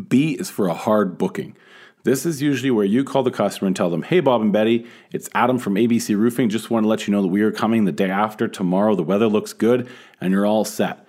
[0.07, 1.55] B is for a hard booking.
[2.03, 4.87] This is usually where you call the customer and tell them, Hey, Bob and Betty,
[5.11, 6.49] it's Adam from ABC Roofing.
[6.49, 8.95] Just want to let you know that we are coming the day after tomorrow.
[8.95, 9.89] The weather looks good
[10.21, 11.05] and you're all set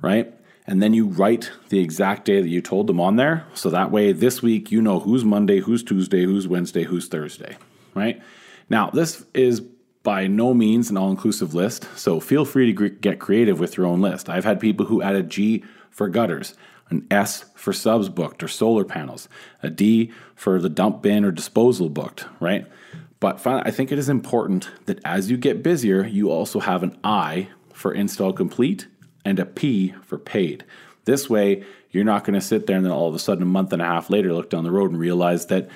[0.00, 0.32] right?
[0.66, 3.44] And then you write the exact day that you told them on there.
[3.54, 7.56] So that way, this week, you know who's Monday, who's Tuesday, who's Wednesday, who's Thursday,
[7.94, 8.22] right?
[8.70, 9.60] Now, this is
[10.02, 11.86] by no means an all inclusive list.
[11.96, 14.28] So feel free to get creative with your own list.
[14.28, 16.54] I've had people who added G for gutters,
[16.90, 19.28] an S for subs booked or solar panels,
[19.62, 22.66] a D for the dump bin or disposal booked, right?
[23.20, 26.82] But finally, I think it is important that as you get busier, you also have
[26.82, 28.88] an I for install complete
[29.24, 30.64] and a P for paid.
[31.04, 33.46] This way, you're not going to sit there and then all of a sudden, a
[33.46, 35.68] month and a half later, look down the road and realize that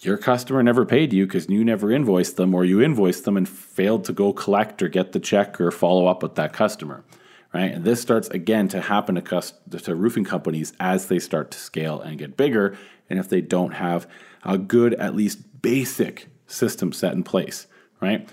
[0.00, 3.48] your customer never paid you because you never invoiced them or you invoiced them and
[3.48, 7.04] failed to go collect or get the check or follow up with that customer.
[7.52, 7.72] Right?
[7.72, 11.58] And this starts again to happen to, cust- to roofing companies as they start to
[11.58, 12.76] scale and get bigger.
[13.08, 14.06] And if they don't have
[14.44, 17.66] a good, at least basic system set in place,
[18.00, 18.28] right?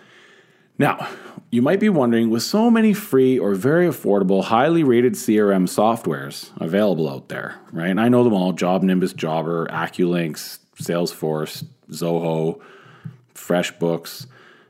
[0.77, 1.07] Now,
[1.51, 6.51] you might be wondering with so many free or very affordable, highly rated CRM softwares
[6.61, 7.89] available out there, right?
[7.89, 12.61] And I know them all Job Nimbus, Jobber, AccuLynx, Salesforce, Zoho,
[13.33, 14.27] FreshBooks,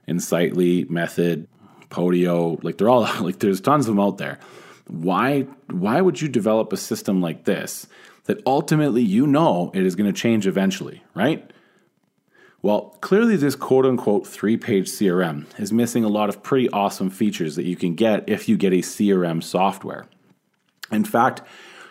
[0.07, 1.47] Insightly, Method,
[1.89, 4.39] Podio, like they're all like there's tons of them out there.
[4.87, 5.41] Why
[5.71, 7.87] why would you develop a system like this
[8.25, 11.51] that ultimately you know it is going to change eventually, right?
[12.61, 17.11] Well, clearly, this quote unquote three page CRM is missing a lot of pretty awesome
[17.11, 20.07] features that you can get if you get a CRM software.
[20.91, 21.41] In fact,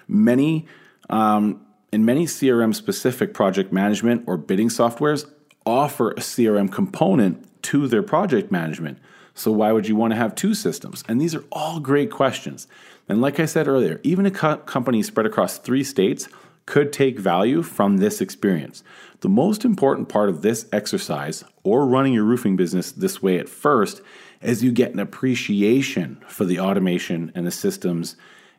[0.09, 0.67] many
[1.09, 1.64] um,
[1.95, 5.31] in many CRM specific project management or bidding softwares
[5.65, 8.99] offer a CRM component to their project management.
[9.35, 11.05] So, why would you want to have two systems?
[11.07, 12.67] And these are all great questions.
[13.09, 16.29] And like I said earlier, even a co- company spread across three states
[16.67, 18.83] could take value from this experience.
[19.21, 23.49] The most important part of this exercise, or running your roofing business this way at
[23.49, 24.03] first,
[24.43, 28.17] is you get an appreciation for the automation and the systems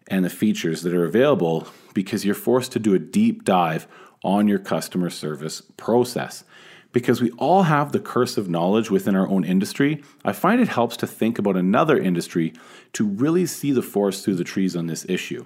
[0.07, 3.87] and the features that are available because you're forced to do a deep dive
[4.23, 6.43] on your customer service process.
[6.91, 10.69] Because we all have the curse of knowledge within our own industry, I find it
[10.69, 12.53] helps to think about another industry
[12.93, 15.45] to really see the forest through the trees on this issue.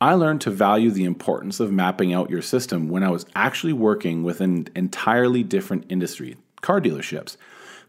[0.00, 3.72] I learned to value the importance of mapping out your system when I was actually
[3.72, 7.36] working with an entirely different industry car dealerships.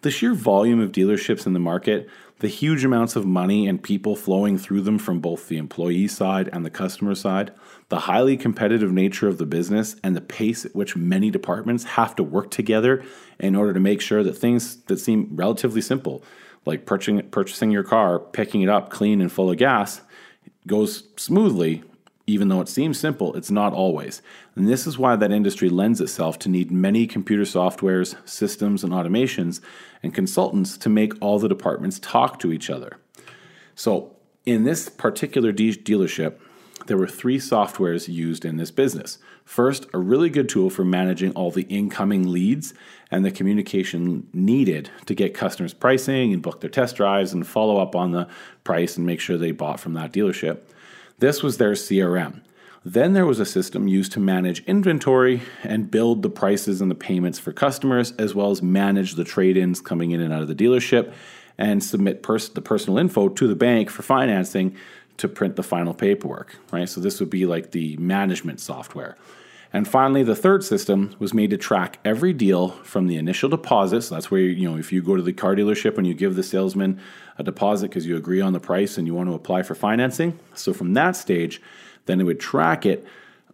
[0.02, 2.08] The sheer volume of dealerships in the market
[2.40, 6.50] the huge amounts of money and people flowing through them from both the employee side
[6.52, 7.52] and the customer side,
[7.90, 12.16] the highly competitive nature of the business, and the pace at which many departments have
[12.16, 13.04] to work together
[13.40, 16.24] in order to make sure that things that seem relatively simple,
[16.66, 20.02] like purchasing, purchasing your car, picking it up clean and full of gas,
[20.68, 21.84] goes smoothly
[22.28, 24.22] even though it seems simple, it's not always.
[24.56, 28.92] And this is why that industry lends itself to need many computer softwares, systems, and
[28.92, 29.62] automations
[30.02, 32.98] and consultants to make all the departments talk to each other.
[33.76, 36.36] So, in this particular de- dealership,
[36.88, 39.18] there were three softwares used in this business.
[39.44, 42.74] First, a really good tool for managing all the incoming leads
[43.10, 47.78] and the communication needed to get customers pricing and book their test drives and follow
[47.78, 48.28] up on the
[48.64, 50.60] price and make sure they bought from that dealership.
[51.20, 52.42] This was their CRM.
[52.84, 56.96] Then there was a system used to manage inventory and build the prices and the
[56.96, 60.48] payments for customers, as well as manage the trade ins coming in and out of
[60.48, 61.14] the dealership
[61.58, 64.76] and submit pers- the personal info to the bank for financing
[65.18, 66.90] to print the final paperwork, right?
[66.90, 69.18] So this would be like the management software.
[69.76, 74.04] And finally, the third system was made to track every deal from the initial deposit.
[74.04, 76.38] So that's where, you know, if you go to the car dealership and you give
[76.38, 76.98] the salesman
[77.38, 80.40] a deposit because you agree on the price and you want to apply for financing.
[80.54, 81.62] So from that stage,
[82.06, 83.06] then it would track it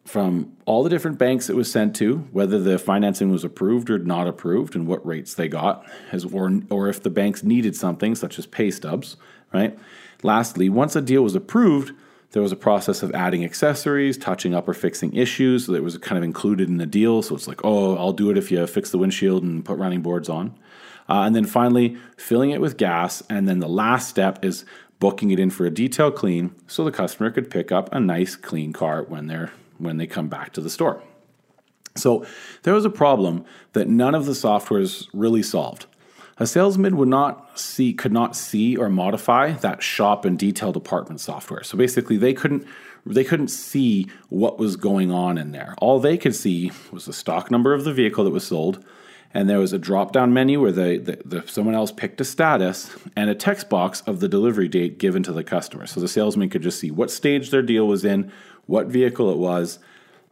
[0.05, 3.97] from all the different banks it was sent to, whether the financing was approved or
[3.97, 8.13] not approved, and what rates they got, as or or if the banks needed something
[8.13, 9.17] such as pay stubs,
[9.51, 9.75] right?
[10.21, 11.93] Lastly, once a deal was approved,
[12.32, 16.17] there was a process of adding accessories, touching up or fixing issues that was kind
[16.17, 17.22] of included in the deal.
[17.22, 20.02] So it's like, oh, I'll do it if you fix the windshield and put running
[20.02, 20.56] boards on.
[21.10, 23.22] Uh, and then finally, filling it with gas.
[23.30, 24.63] And then the last step is
[25.00, 28.36] booking it in for a detail clean so the customer could pick up a nice
[28.36, 31.02] clean car when they're when they come back to the store.
[31.98, 32.26] So
[32.63, 35.88] there was a problem that none of the softwares really solved.
[36.41, 41.21] A salesman would not see, could not see or modify that shop and detail department
[41.21, 41.62] software.
[41.62, 42.65] So basically, they couldn't
[43.06, 45.75] they couldn't see what was going on in there.
[45.77, 48.84] All they could see was the stock number of the vehicle that was sold,
[49.36, 52.25] and there was a drop down menu where the, the, the, someone else picked a
[52.25, 55.86] status and a text box of the delivery date given to the customer.
[55.86, 58.32] So the salesman could just see what stage their deal was in,
[58.65, 59.77] what vehicle it was,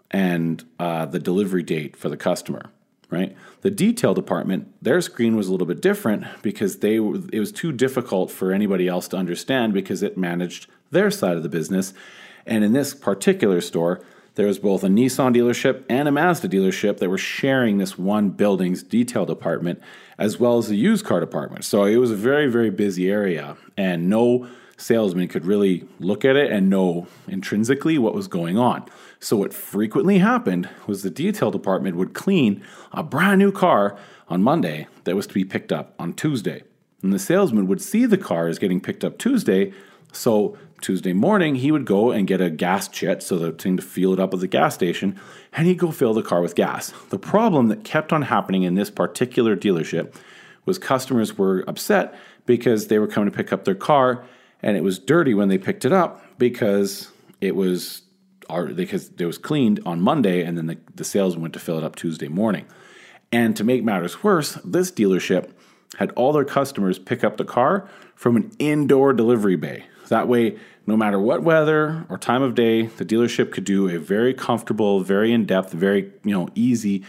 [0.09, 2.71] and uh, the delivery date for the customer
[3.09, 3.35] right?
[3.61, 7.71] The detail department, their screen was a little bit different because they it was too
[7.71, 11.93] difficult for anybody else to understand because it managed their side of the business.
[12.45, 14.01] And in this particular store,
[14.35, 18.29] there was both a Nissan dealership and a Mazda dealership that were sharing this one
[18.29, 19.81] building's detail department
[20.17, 21.65] as well as the used car department.
[21.65, 24.47] So it was a very very busy area and no
[24.79, 28.85] salesman could really look at it and know intrinsically what was going on.
[29.19, 33.97] So, what frequently happened was the detail department would clean a brand new car
[34.29, 36.63] on Monday that was to be picked up on Tuesday.
[37.01, 39.73] And the salesman would see the car as getting picked up Tuesday.
[40.11, 43.83] So, Tuesday morning, he would go and get a gas jet, so the thing to
[43.83, 45.19] fill it up at the gas station,
[45.51, 46.93] and he'd go fill the car with gas.
[47.09, 50.15] The problem that kept on happening in this particular dealership
[50.65, 52.15] was customers were upset
[52.45, 54.23] because they were coming to pick up their car
[54.61, 58.03] and it was dirty when they picked it up because it was
[58.75, 61.83] because it was cleaned on Monday and then the, the salesman went to fill it
[61.83, 62.65] up Tuesday morning.
[63.31, 65.51] And to make matters worse, this dealership
[65.97, 69.85] had all their customers pick up the car from an indoor delivery bay.
[70.07, 73.99] That way, no matter what weather or time of day, the dealership could do a
[73.99, 77.03] very comfortable, very in-depth, very you know easy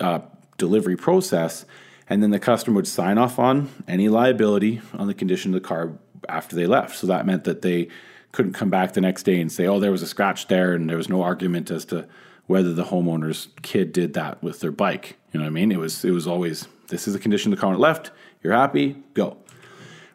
[0.00, 0.20] uh,
[0.56, 1.66] delivery process,
[2.08, 5.68] and then the customer would sign off on any liability on the condition of the
[5.68, 5.92] car
[6.28, 6.96] after they left.
[6.96, 7.88] So that meant that they
[8.32, 10.88] couldn't come back the next day and say, "Oh, there was a scratch there," and
[10.88, 12.06] there was no argument as to
[12.46, 15.16] whether the homeowner's kid did that with their bike.
[15.32, 15.72] You know what I mean?
[15.72, 18.10] It was it was always this is the condition the car left.
[18.42, 19.38] You're happy, go,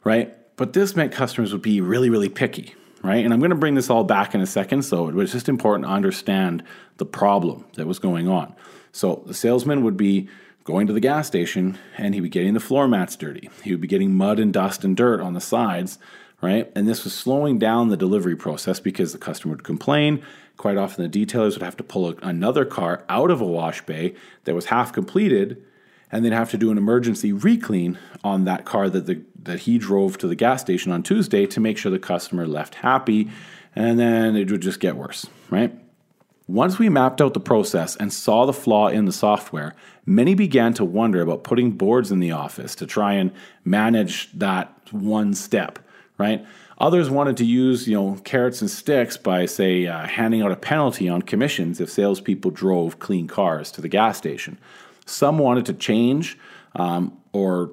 [0.04, 0.38] right?
[0.56, 3.24] But this meant customers would be really really picky, right?
[3.24, 4.84] And I'm going to bring this all back in a second.
[4.84, 6.63] So it was just important to understand
[6.97, 8.56] the problem that was going on.
[8.91, 10.30] So the salesman would be
[10.63, 13.50] going to the gas station and he'd be getting the floor mats dirty.
[13.63, 15.97] He would be getting mud and dust and dirt on the sides,
[16.41, 16.71] right?
[16.76, 20.24] And this was slowing down the delivery process because the customer would complain.
[20.58, 24.13] Quite often, the detailers would have to pull another car out of a wash bay
[24.43, 25.63] that was half completed
[26.12, 29.78] and then have to do an emergency reclean on that car that, the, that he
[29.78, 33.32] drove to the gas station on Tuesday to make sure the customer left happy.
[33.76, 35.74] And then it would just get worse, right?
[36.47, 39.74] Once we mapped out the process and saw the flaw in the software,
[40.06, 43.32] many began to wonder about putting boards in the office to try and
[43.64, 45.80] manage that one step,
[46.18, 46.45] right?
[46.78, 50.56] Others wanted to use, you know, carrots and sticks by, say, uh, handing out a
[50.56, 54.58] penalty on commissions if salespeople drove clean cars to the gas station.
[55.06, 56.38] Some wanted to change
[56.76, 57.72] um, or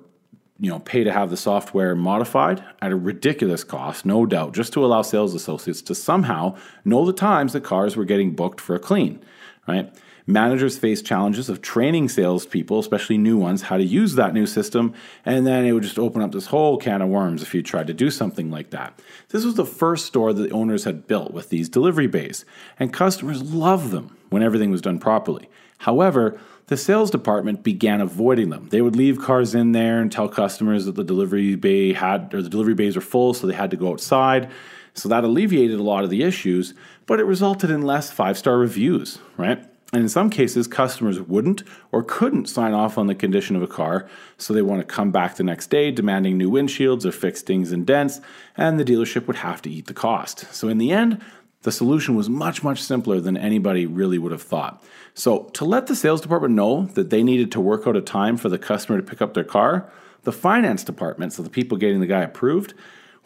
[0.60, 4.72] you know, pay to have the software modified at a ridiculous cost, no doubt, just
[4.72, 8.74] to allow sales associates to somehow know the times that cars were getting booked for
[8.74, 9.22] a clean,
[9.68, 9.94] right?
[10.30, 14.92] Managers face challenges of training salespeople, especially new ones, how to use that new system,
[15.24, 17.86] and then it would just open up this whole can of worms if you tried
[17.86, 19.00] to do something like that.
[19.30, 22.44] This was the first store that the owners had built with these delivery bays,
[22.78, 25.48] and customers loved them when everything was done properly.
[25.78, 28.68] However, the sales department began avoiding them.
[28.68, 32.42] They would leave cars in there and tell customers that the delivery bay had or
[32.42, 34.50] the delivery bays were full, so they had to go outside.
[34.92, 36.74] So that alleviated a lot of the issues,
[37.06, 39.64] but it resulted in less five-star reviews, right?
[39.92, 41.62] And in some cases, customers wouldn't
[41.92, 45.10] or couldn't sign off on the condition of a car, so they want to come
[45.10, 48.20] back the next day demanding new windshields or fixed dings and dents,
[48.56, 50.52] and the dealership would have to eat the cost.
[50.54, 51.22] So in the end,
[51.62, 54.82] the solution was much, much simpler than anybody really would have thought.
[55.14, 58.36] So, to let the sales department know that they needed to work out a time
[58.36, 59.90] for the customer to pick up their car,
[60.22, 62.74] the finance department, so the people getting the guy approved,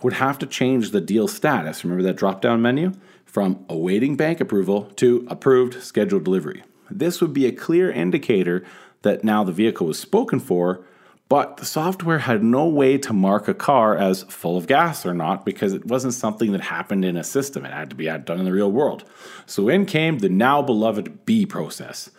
[0.00, 1.84] would have to change the deal status.
[1.84, 2.92] Remember that drop down menu?
[3.32, 6.62] From awaiting bank approval to approved scheduled delivery.
[6.90, 8.62] This would be a clear indicator
[9.00, 10.84] that now the vehicle was spoken for
[11.32, 15.14] but the software had no way to mark a car as full of gas or
[15.14, 17.64] not because it wasn't something that happened in a system.
[17.64, 19.04] It had to be done in the real world.
[19.46, 22.10] So in came the now beloved B process.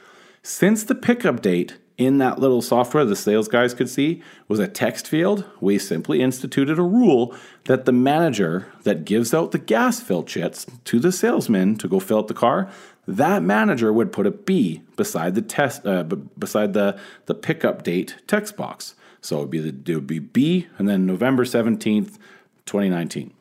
[0.41, 4.67] Since the pickup date in that little software the sales guys could see was a
[4.67, 7.35] text field, we simply instituted a rule
[7.65, 11.99] that the manager that gives out the gas fill chits to the salesman to go
[11.99, 12.69] fill up the car,
[13.07, 18.15] that manager would put a B beside the test uh, beside the the pickup date
[18.27, 18.95] text box.
[19.21, 22.17] So it would be the, it would be B and then November 17th,
[22.65, 23.33] 2019.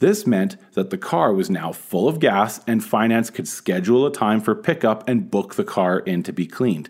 [0.00, 4.12] This meant that the car was now full of gas and finance could schedule a
[4.12, 6.88] time for pickup and book the car in to be cleaned.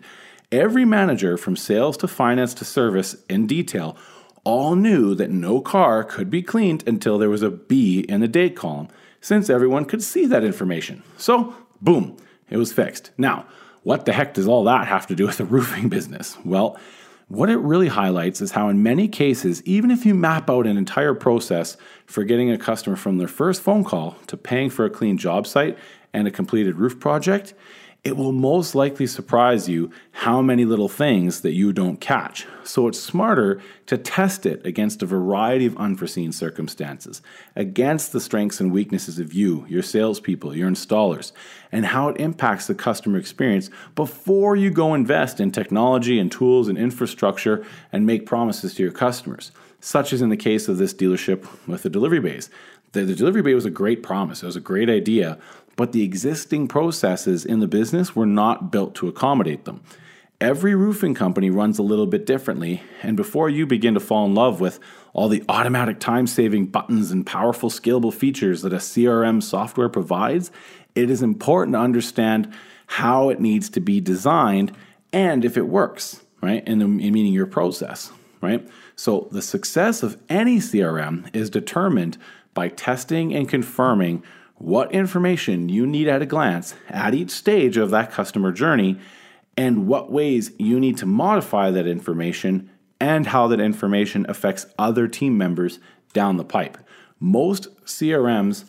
[0.51, 3.95] Every manager from sales to finance to service in detail
[4.43, 8.27] all knew that no car could be cleaned until there was a B in the
[8.27, 8.89] date column,
[9.21, 11.03] since everyone could see that information.
[11.15, 12.17] So, boom,
[12.49, 13.11] it was fixed.
[13.17, 13.45] Now,
[13.83, 16.37] what the heck does all that have to do with the roofing business?
[16.43, 16.77] Well,
[17.29, 20.75] what it really highlights is how, in many cases, even if you map out an
[20.75, 24.89] entire process for getting a customer from their first phone call to paying for a
[24.89, 25.77] clean job site
[26.11, 27.53] and a completed roof project,
[28.03, 32.47] it will most likely surprise you how many little things that you don't catch.
[32.63, 37.21] So it's smarter to test it against a variety of unforeseen circumstances,
[37.55, 41.31] against the strengths and weaknesses of you, your salespeople, your installers,
[41.71, 46.67] and how it impacts the customer experience before you go invest in technology and tools
[46.67, 50.93] and infrastructure and make promises to your customers, such as in the case of this
[50.93, 52.49] dealership with the delivery bays.
[52.93, 55.37] The, the delivery bay was a great promise, it was a great idea,
[55.81, 59.81] but the existing processes in the business were not built to accommodate them.
[60.39, 64.35] Every roofing company runs a little bit differently, and before you begin to fall in
[64.35, 64.79] love with
[65.13, 70.51] all the automatic time saving buttons and powerful scalable features that a CRM software provides,
[70.93, 72.53] it is important to understand
[72.85, 74.77] how it needs to be designed
[75.11, 76.63] and if it works, right?
[76.67, 78.69] In, in um, meaning your process, right?
[78.95, 82.19] So the success of any CRM is determined
[82.53, 84.21] by testing and confirming
[84.61, 88.99] what information you need at a glance at each stage of that customer journey
[89.57, 95.07] and what ways you need to modify that information and how that information affects other
[95.07, 95.79] team members
[96.13, 96.77] down the pipe.
[97.19, 98.65] Most CRMs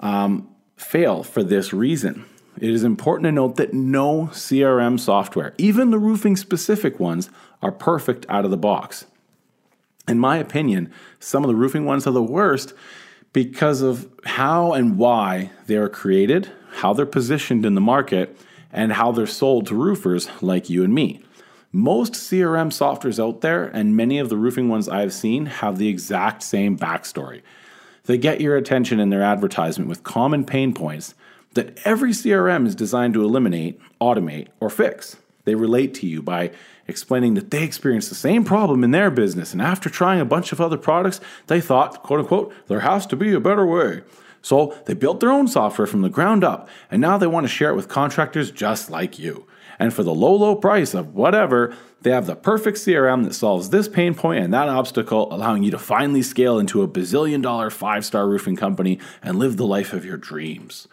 [0.00, 2.26] um, fail for this reason.
[2.58, 7.30] It is important to note that no CRM software, even the roofing specific ones,
[7.62, 9.06] are perfect out of the box.
[10.06, 12.74] In my opinion, some of the roofing ones are the worst
[13.32, 18.36] because of how and why they are created, how they're positioned in the market,
[18.72, 21.20] and how they're sold to roofers like you and me.
[21.72, 25.88] Most CRM softwares out there, and many of the roofing ones I've seen, have the
[25.88, 27.42] exact same backstory.
[28.04, 31.14] They get your attention in their advertisement with common pain points
[31.54, 35.16] that every CRM is designed to eliminate, automate, or fix.
[35.44, 36.50] They relate to you by
[36.88, 40.52] explaining that they experienced the same problem in their business, and after trying a bunch
[40.52, 44.02] of other products, they thought, quote unquote, there has to be a better way.
[44.42, 47.52] So they built their own software from the ground up, and now they want to
[47.52, 49.46] share it with contractors just like you.
[49.78, 53.70] And for the low, low price of whatever, they have the perfect CRM that solves
[53.70, 57.70] this pain point and that obstacle, allowing you to finally scale into a bazillion dollar
[57.70, 60.88] five star roofing company and live the life of your dreams.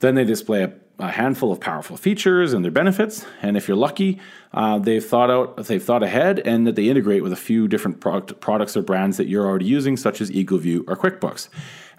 [0.00, 0.72] Then they display a
[1.02, 3.26] a handful of powerful features and their benefits.
[3.42, 4.20] And if you're lucky,
[4.54, 8.00] uh, they've thought out, they've thought ahead, and that they integrate with a few different
[8.00, 11.48] product, products or brands that you're already using, such as EagleView or QuickBooks.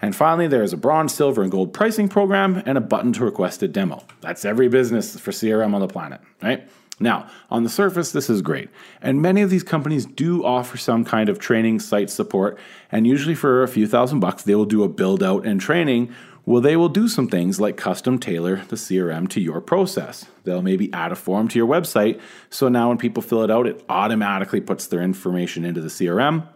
[0.00, 3.62] And finally, there's a bronze, silver, and gold pricing program and a button to request
[3.62, 4.02] a demo.
[4.22, 6.68] That's every business for CRM on the planet, right?
[7.00, 8.70] Now, on the surface, this is great,
[9.02, 12.56] and many of these companies do offer some kind of training site support,
[12.92, 16.14] and usually for a few thousand bucks, they will do a build out and training.
[16.46, 20.26] Well, they will do some things like custom tailor the CRM to your process.
[20.44, 22.20] They'll maybe add a form to your website,
[22.50, 26.46] so now when people fill it out, it automatically puts their information into the CRM.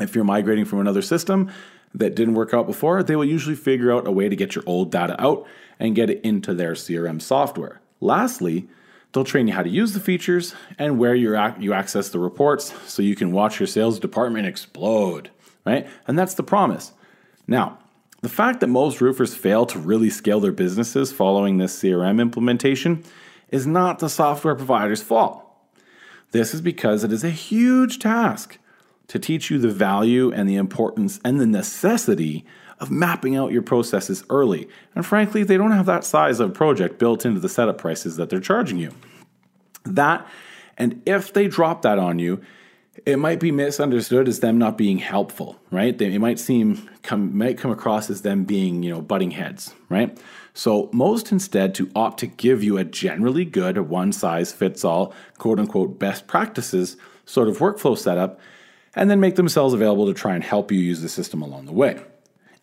[0.00, 1.52] If you're migrating from another system
[1.94, 4.64] that didn't work out before, they will usually figure out a way to get your
[4.66, 5.46] old data out
[5.78, 7.80] and get it into their CRM software.
[8.00, 8.68] Lastly,
[9.12, 12.72] They'll train you how to use the features and where you you access the reports
[12.90, 15.30] so you can watch your sales department explode,
[15.66, 15.86] right?
[16.06, 16.92] And that's the promise.
[17.46, 17.78] Now,
[18.22, 23.04] the fact that most roofers fail to really scale their businesses following this CRM implementation
[23.50, 25.44] is not the software provider's fault.
[26.30, 28.58] This is because it is a huge task
[29.08, 32.46] to teach you the value and the importance and the necessity
[32.78, 34.68] of mapping out your processes early.
[34.94, 38.30] And frankly, they don't have that size of project built into the setup prices that
[38.30, 38.92] they're charging you.
[39.84, 40.26] That,
[40.78, 42.40] and if they drop that on you,
[43.04, 45.96] it might be misunderstood as them not being helpful, right?
[45.96, 49.74] They, it might seem come might come across as them being, you know, butting heads,
[49.88, 50.16] right?
[50.54, 55.14] So most instead to opt to give you a generally good one size fits all,
[55.38, 58.38] quote unquote, best practices sort of workflow setup,
[58.94, 61.72] and then make themselves available to try and help you use the system along the
[61.72, 62.00] way.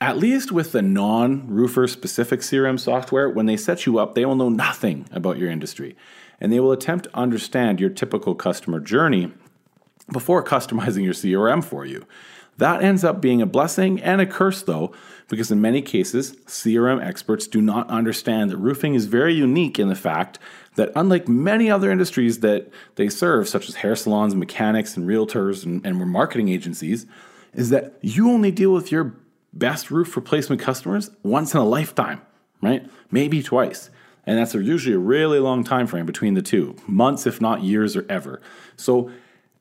[0.02, 4.26] At least with the non roofer specific CRM software, when they set you up, they
[4.26, 5.98] will know nothing about your industry.
[6.40, 9.34] And they will attempt to understand your typical customer journey
[10.12, 12.06] before customizing your CRM for you.
[12.58, 14.92] That ends up being a blessing and a curse, though,
[15.30, 19.88] because in many cases, CRM experts do not understand that roofing is very unique in
[19.88, 20.40] the fact
[20.76, 25.66] that, unlike many other industries that they serve, such as hair salons, mechanics, and realtors
[25.66, 27.06] and, and marketing agencies,
[27.54, 29.16] is that you only deal with your
[29.54, 32.22] best roof replacement customers once in a lifetime,
[32.62, 32.86] right?
[33.10, 33.90] Maybe twice.
[34.26, 37.96] And that's usually a really long time frame between the two, months if not years
[37.96, 38.42] or ever.
[38.76, 39.10] So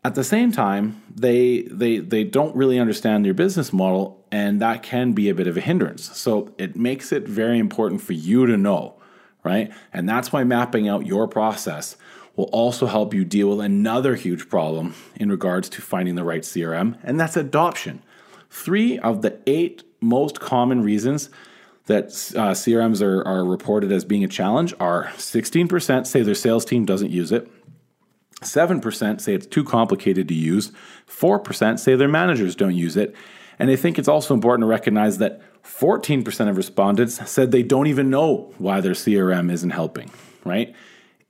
[0.05, 4.82] at the same time, they they they don't really understand your business model and that
[4.82, 6.16] can be a bit of a hindrance.
[6.16, 8.94] So it makes it very important for you to know,
[9.42, 9.72] right?
[9.92, 11.96] And that's why mapping out your process
[12.36, 16.42] will also help you deal with another huge problem in regards to finding the right
[16.42, 18.03] CRM, and that's adoption.
[18.51, 21.30] Three of the eight most common reasons
[21.86, 22.05] that
[22.36, 26.84] uh, CRMs are, are reported as being a challenge are 16% say their sales team
[26.84, 27.51] doesn't use it,
[28.43, 30.72] 7% say it's too complicated to use,
[31.09, 33.14] 4% say their managers don't use it,
[33.59, 37.89] and I think it's also important to recognize that 14% of respondents said they don't
[37.89, 40.11] even know why their CRM isn't helping,
[40.45, 40.74] right?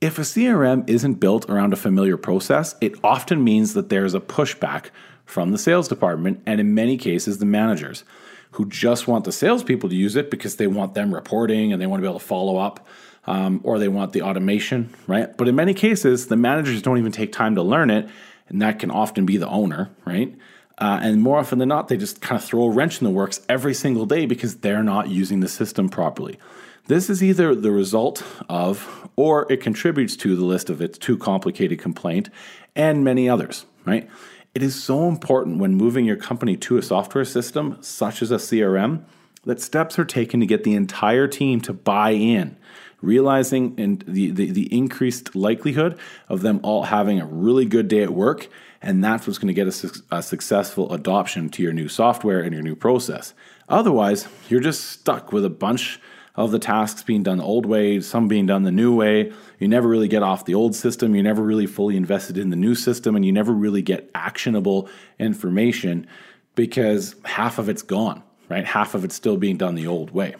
[0.00, 4.20] If a CRM isn't built around a familiar process, it often means that there's a
[4.20, 4.90] pushback
[5.24, 8.04] from the sales department and in many cases the managers
[8.52, 11.86] who just want the salespeople to use it because they want them reporting and they
[11.86, 12.86] want to be able to follow up
[13.28, 15.36] um, or they want the automation, right?
[15.36, 18.08] But in many cases, the managers don't even take time to learn it,
[18.48, 20.34] and that can often be the owner, right?
[20.78, 23.10] Uh, and more often than not, they just kind of throw a wrench in the
[23.10, 26.38] works every single day because they're not using the system properly.
[26.86, 31.18] This is either the result of or it contributes to the list of its too
[31.18, 32.30] complicated complaint
[32.74, 34.08] and many others, right?
[34.54, 38.36] It is so important when moving your company to a software system, such as a
[38.36, 39.04] CRM,
[39.44, 42.56] that steps are taken to get the entire team to buy in,
[43.00, 48.02] realizing and the, the, the increased likelihood of them all having a really good day
[48.02, 48.48] at work.
[48.80, 52.52] And that's what's going to get a, a successful adoption to your new software and
[52.52, 53.34] your new process.
[53.68, 56.00] Otherwise, you're just stuck with a bunch
[56.36, 59.32] of the tasks being done the old way, some being done the new way.
[59.58, 61.16] You never really get off the old system.
[61.16, 64.88] You never really fully invested in the new system, and you never really get actionable
[65.18, 66.06] information
[66.54, 68.64] because half of it's gone, right?
[68.64, 70.36] Half of it's still being done the old way.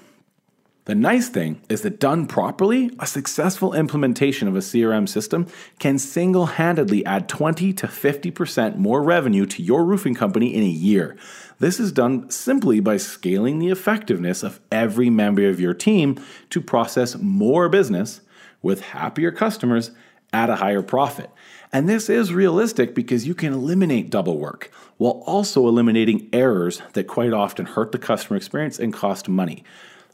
[0.89, 5.47] The nice thing is that done properly, a successful implementation of a CRM system
[5.79, 10.67] can single handedly add 20 to 50% more revenue to your roofing company in a
[10.67, 11.15] year.
[11.59, 16.19] This is done simply by scaling the effectiveness of every member of your team
[16.49, 18.23] to process more business
[18.63, 19.91] with happier customers
[20.33, 21.29] at a higher profit.
[21.71, 27.09] And this is realistic because you can eliminate double work while also eliminating errors that
[27.09, 29.65] quite often hurt the customer experience and cost money.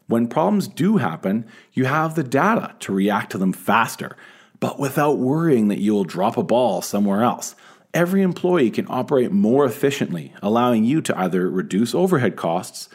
[0.06, 4.16] When problems do happen, you have the data to react to them faster,
[4.60, 7.54] but without worrying that you'll drop a ball somewhere else
[7.94, 12.88] every employee can operate more efficiently, allowing you to either reduce overhead costs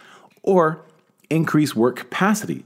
[0.44, 0.86] or
[1.30, 2.66] increase work capacity.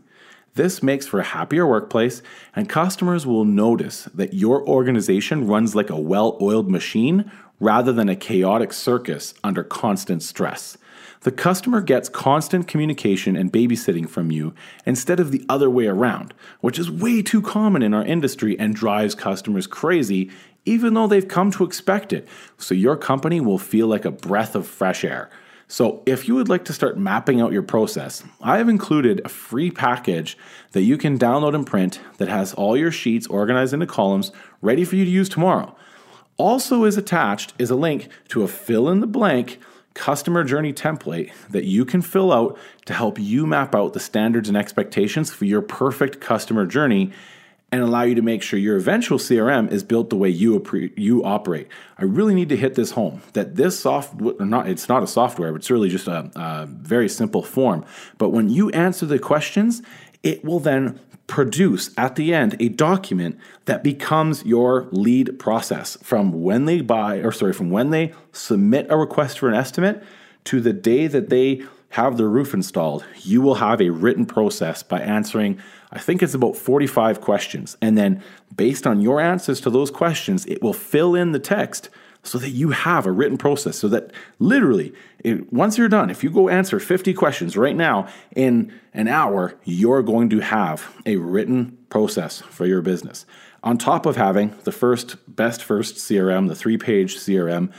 [0.55, 2.21] This makes for a happier workplace,
[2.55, 8.09] and customers will notice that your organization runs like a well oiled machine rather than
[8.09, 10.77] a chaotic circus under constant stress.
[11.23, 14.53] The customer gets constant communication and babysitting from you
[14.85, 18.75] instead of the other way around, which is way too common in our industry and
[18.75, 20.29] drives customers crazy,
[20.65, 22.27] even though they've come to expect it.
[22.57, 25.29] So your company will feel like a breath of fresh air.
[25.69, 29.29] So, if you would like to start mapping out your process, I have included a
[29.29, 30.37] free package
[30.73, 34.83] that you can download and print that has all your sheets organized into columns ready
[34.83, 35.73] for you to use tomorrow.
[36.37, 39.57] Also, is attached is a link to a fill in the blank
[39.93, 44.47] customer journey template that you can fill out to help you map out the standards
[44.49, 47.11] and expectations for your perfect customer journey
[47.71, 50.63] and allow you to make sure your eventual CRM is built the way you
[50.95, 51.67] you operate.
[51.97, 55.51] I really need to hit this home that this software not it's not a software,
[55.51, 57.83] but it's really just a, a very simple form.
[58.19, 59.81] But when you answer the questions,
[60.21, 65.97] it will then produce at the end a document that becomes your lead process.
[66.01, 70.03] From when they buy or sorry from when they submit a request for an estimate
[70.45, 74.81] to the day that they have their roof installed you will have a written process
[74.81, 75.59] by answering
[75.91, 77.77] i think it's about 45 questions.
[77.81, 78.23] And then
[78.55, 81.89] based on your answers to those questions it will fill in the text
[82.23, 84.93] so that you have a written process so that literally
[85.23, 89.55] it, once you're done if you go answer 50 questions right now in an hour
[89.65, 93.25] you're going to have a written process for your business.
[93.61, 97.71] On top of having the first best first crm the three page crm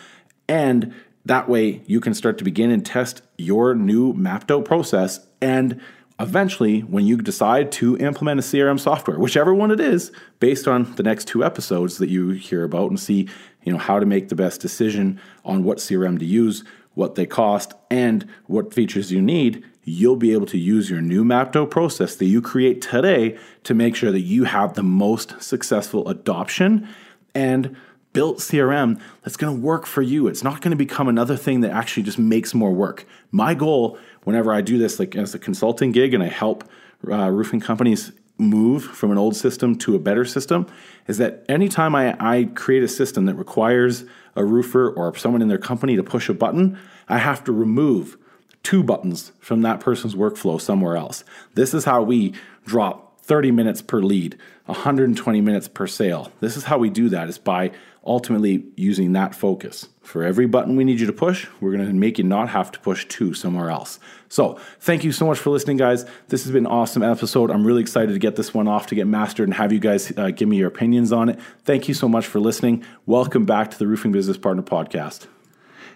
[0.49, 5.27] and that way you can start to begin and test your new mapped out process
[5.41, 5.81] and
[6.21, 10.95] eventually when you decide to implement a crm software whichever one it is based on
[10.95, 13.29] the next two episodes that you hear about and see
[13.65, 17.27] you know how to make the best decision on what CRM to use, what they
[17.27, 21.71] cost, and what features you need, you'll be able to use your new mapped out
[21.71, 26.89] process that you create today to make sure that you have the most successful adoption
[27.35, 27.77] and
[28.13, 30.29] built CRM that's going to work for you.
[30.29, 33.07] It's not going to become another thing that actually just makes more work.
[33.31, 36.65] My goal whenever I do this like as a consulting gig and I help
[37.07, 40.67] uh, roofing companies move from an old system to a better system
[41.07, 44.05] is that anytime I, I create a system that requires
[44.35, 46.79] a roofer or someone in their company to push a button,
[47.09, 48.17] I have to remove
[48.63, 51.23] two buttons from that person's workflow somewhere else.
[51.55, 52.35] This is how we
[52.67, 56.33] drop 30 minutes per lead, 120 minutes per sale.
[56.41, 57.71] This is how we do that is by
[58.07, 59.89] ultimately using that focus.
[60.03, 62.71] For every button we need you to push, we're going to make you not have
[62.73, 63.99] to push two somewhere else.
[64.29, 66.05] So, thank you so much for listening, guys.
[66.29, 67.51] This has been an awesome episode.
[67.51, 70.13] I'm really excited to get this one off to get mastered and have you guys
[70.17, 71.39] uh, give me your opinions on it.
[71.65, 72.85] Thank you so much for listening.
[73.07, 75.27] Welcome back to the Roofing Business Partner Podcast.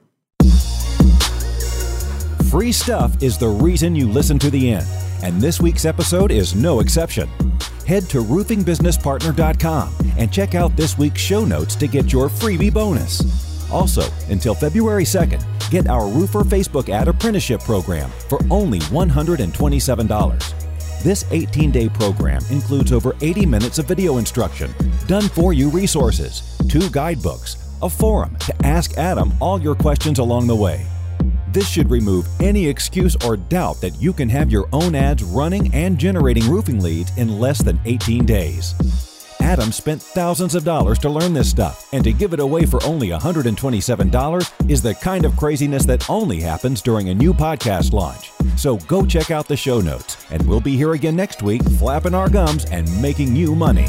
[2.51, 6.55] Free stuff is the reason you listen to the end and this week's episode is
[6.55, 7.29] no exception.
[7.87, 13.71] Head to roofingbusinesspartner.com and check out this week's show notes to get your freebie bonus.
[13.71, 21.03] Also, until February 2nd, get our Roofer Facebook ad apprenticeship program for only $127.
[21.03, 24.73] This 18 day program includes over 80 minutes of video instruction,
[25.07, 30.47] done for you resources, two guidebooks, a forum to ask Adam all your questions along
[30.47, 30.87] the way
[31.53, 35.73] this should remove any excuse or doubt that you can have your own ads running
[35.75, 38.75] and generating roofing leads in less than 18 days.
[39.41, 42.83] Adam spent thousands of dollars to learn this stuff, and to give it away for
[42.85, 48.31] only $127 is the kind of craziness that only happens during a new podcast launch.
[48.57, 52.15] So go check out the show notes, and we'll be here again next week, flapping
[52.15, 53.89] our gums and making you money.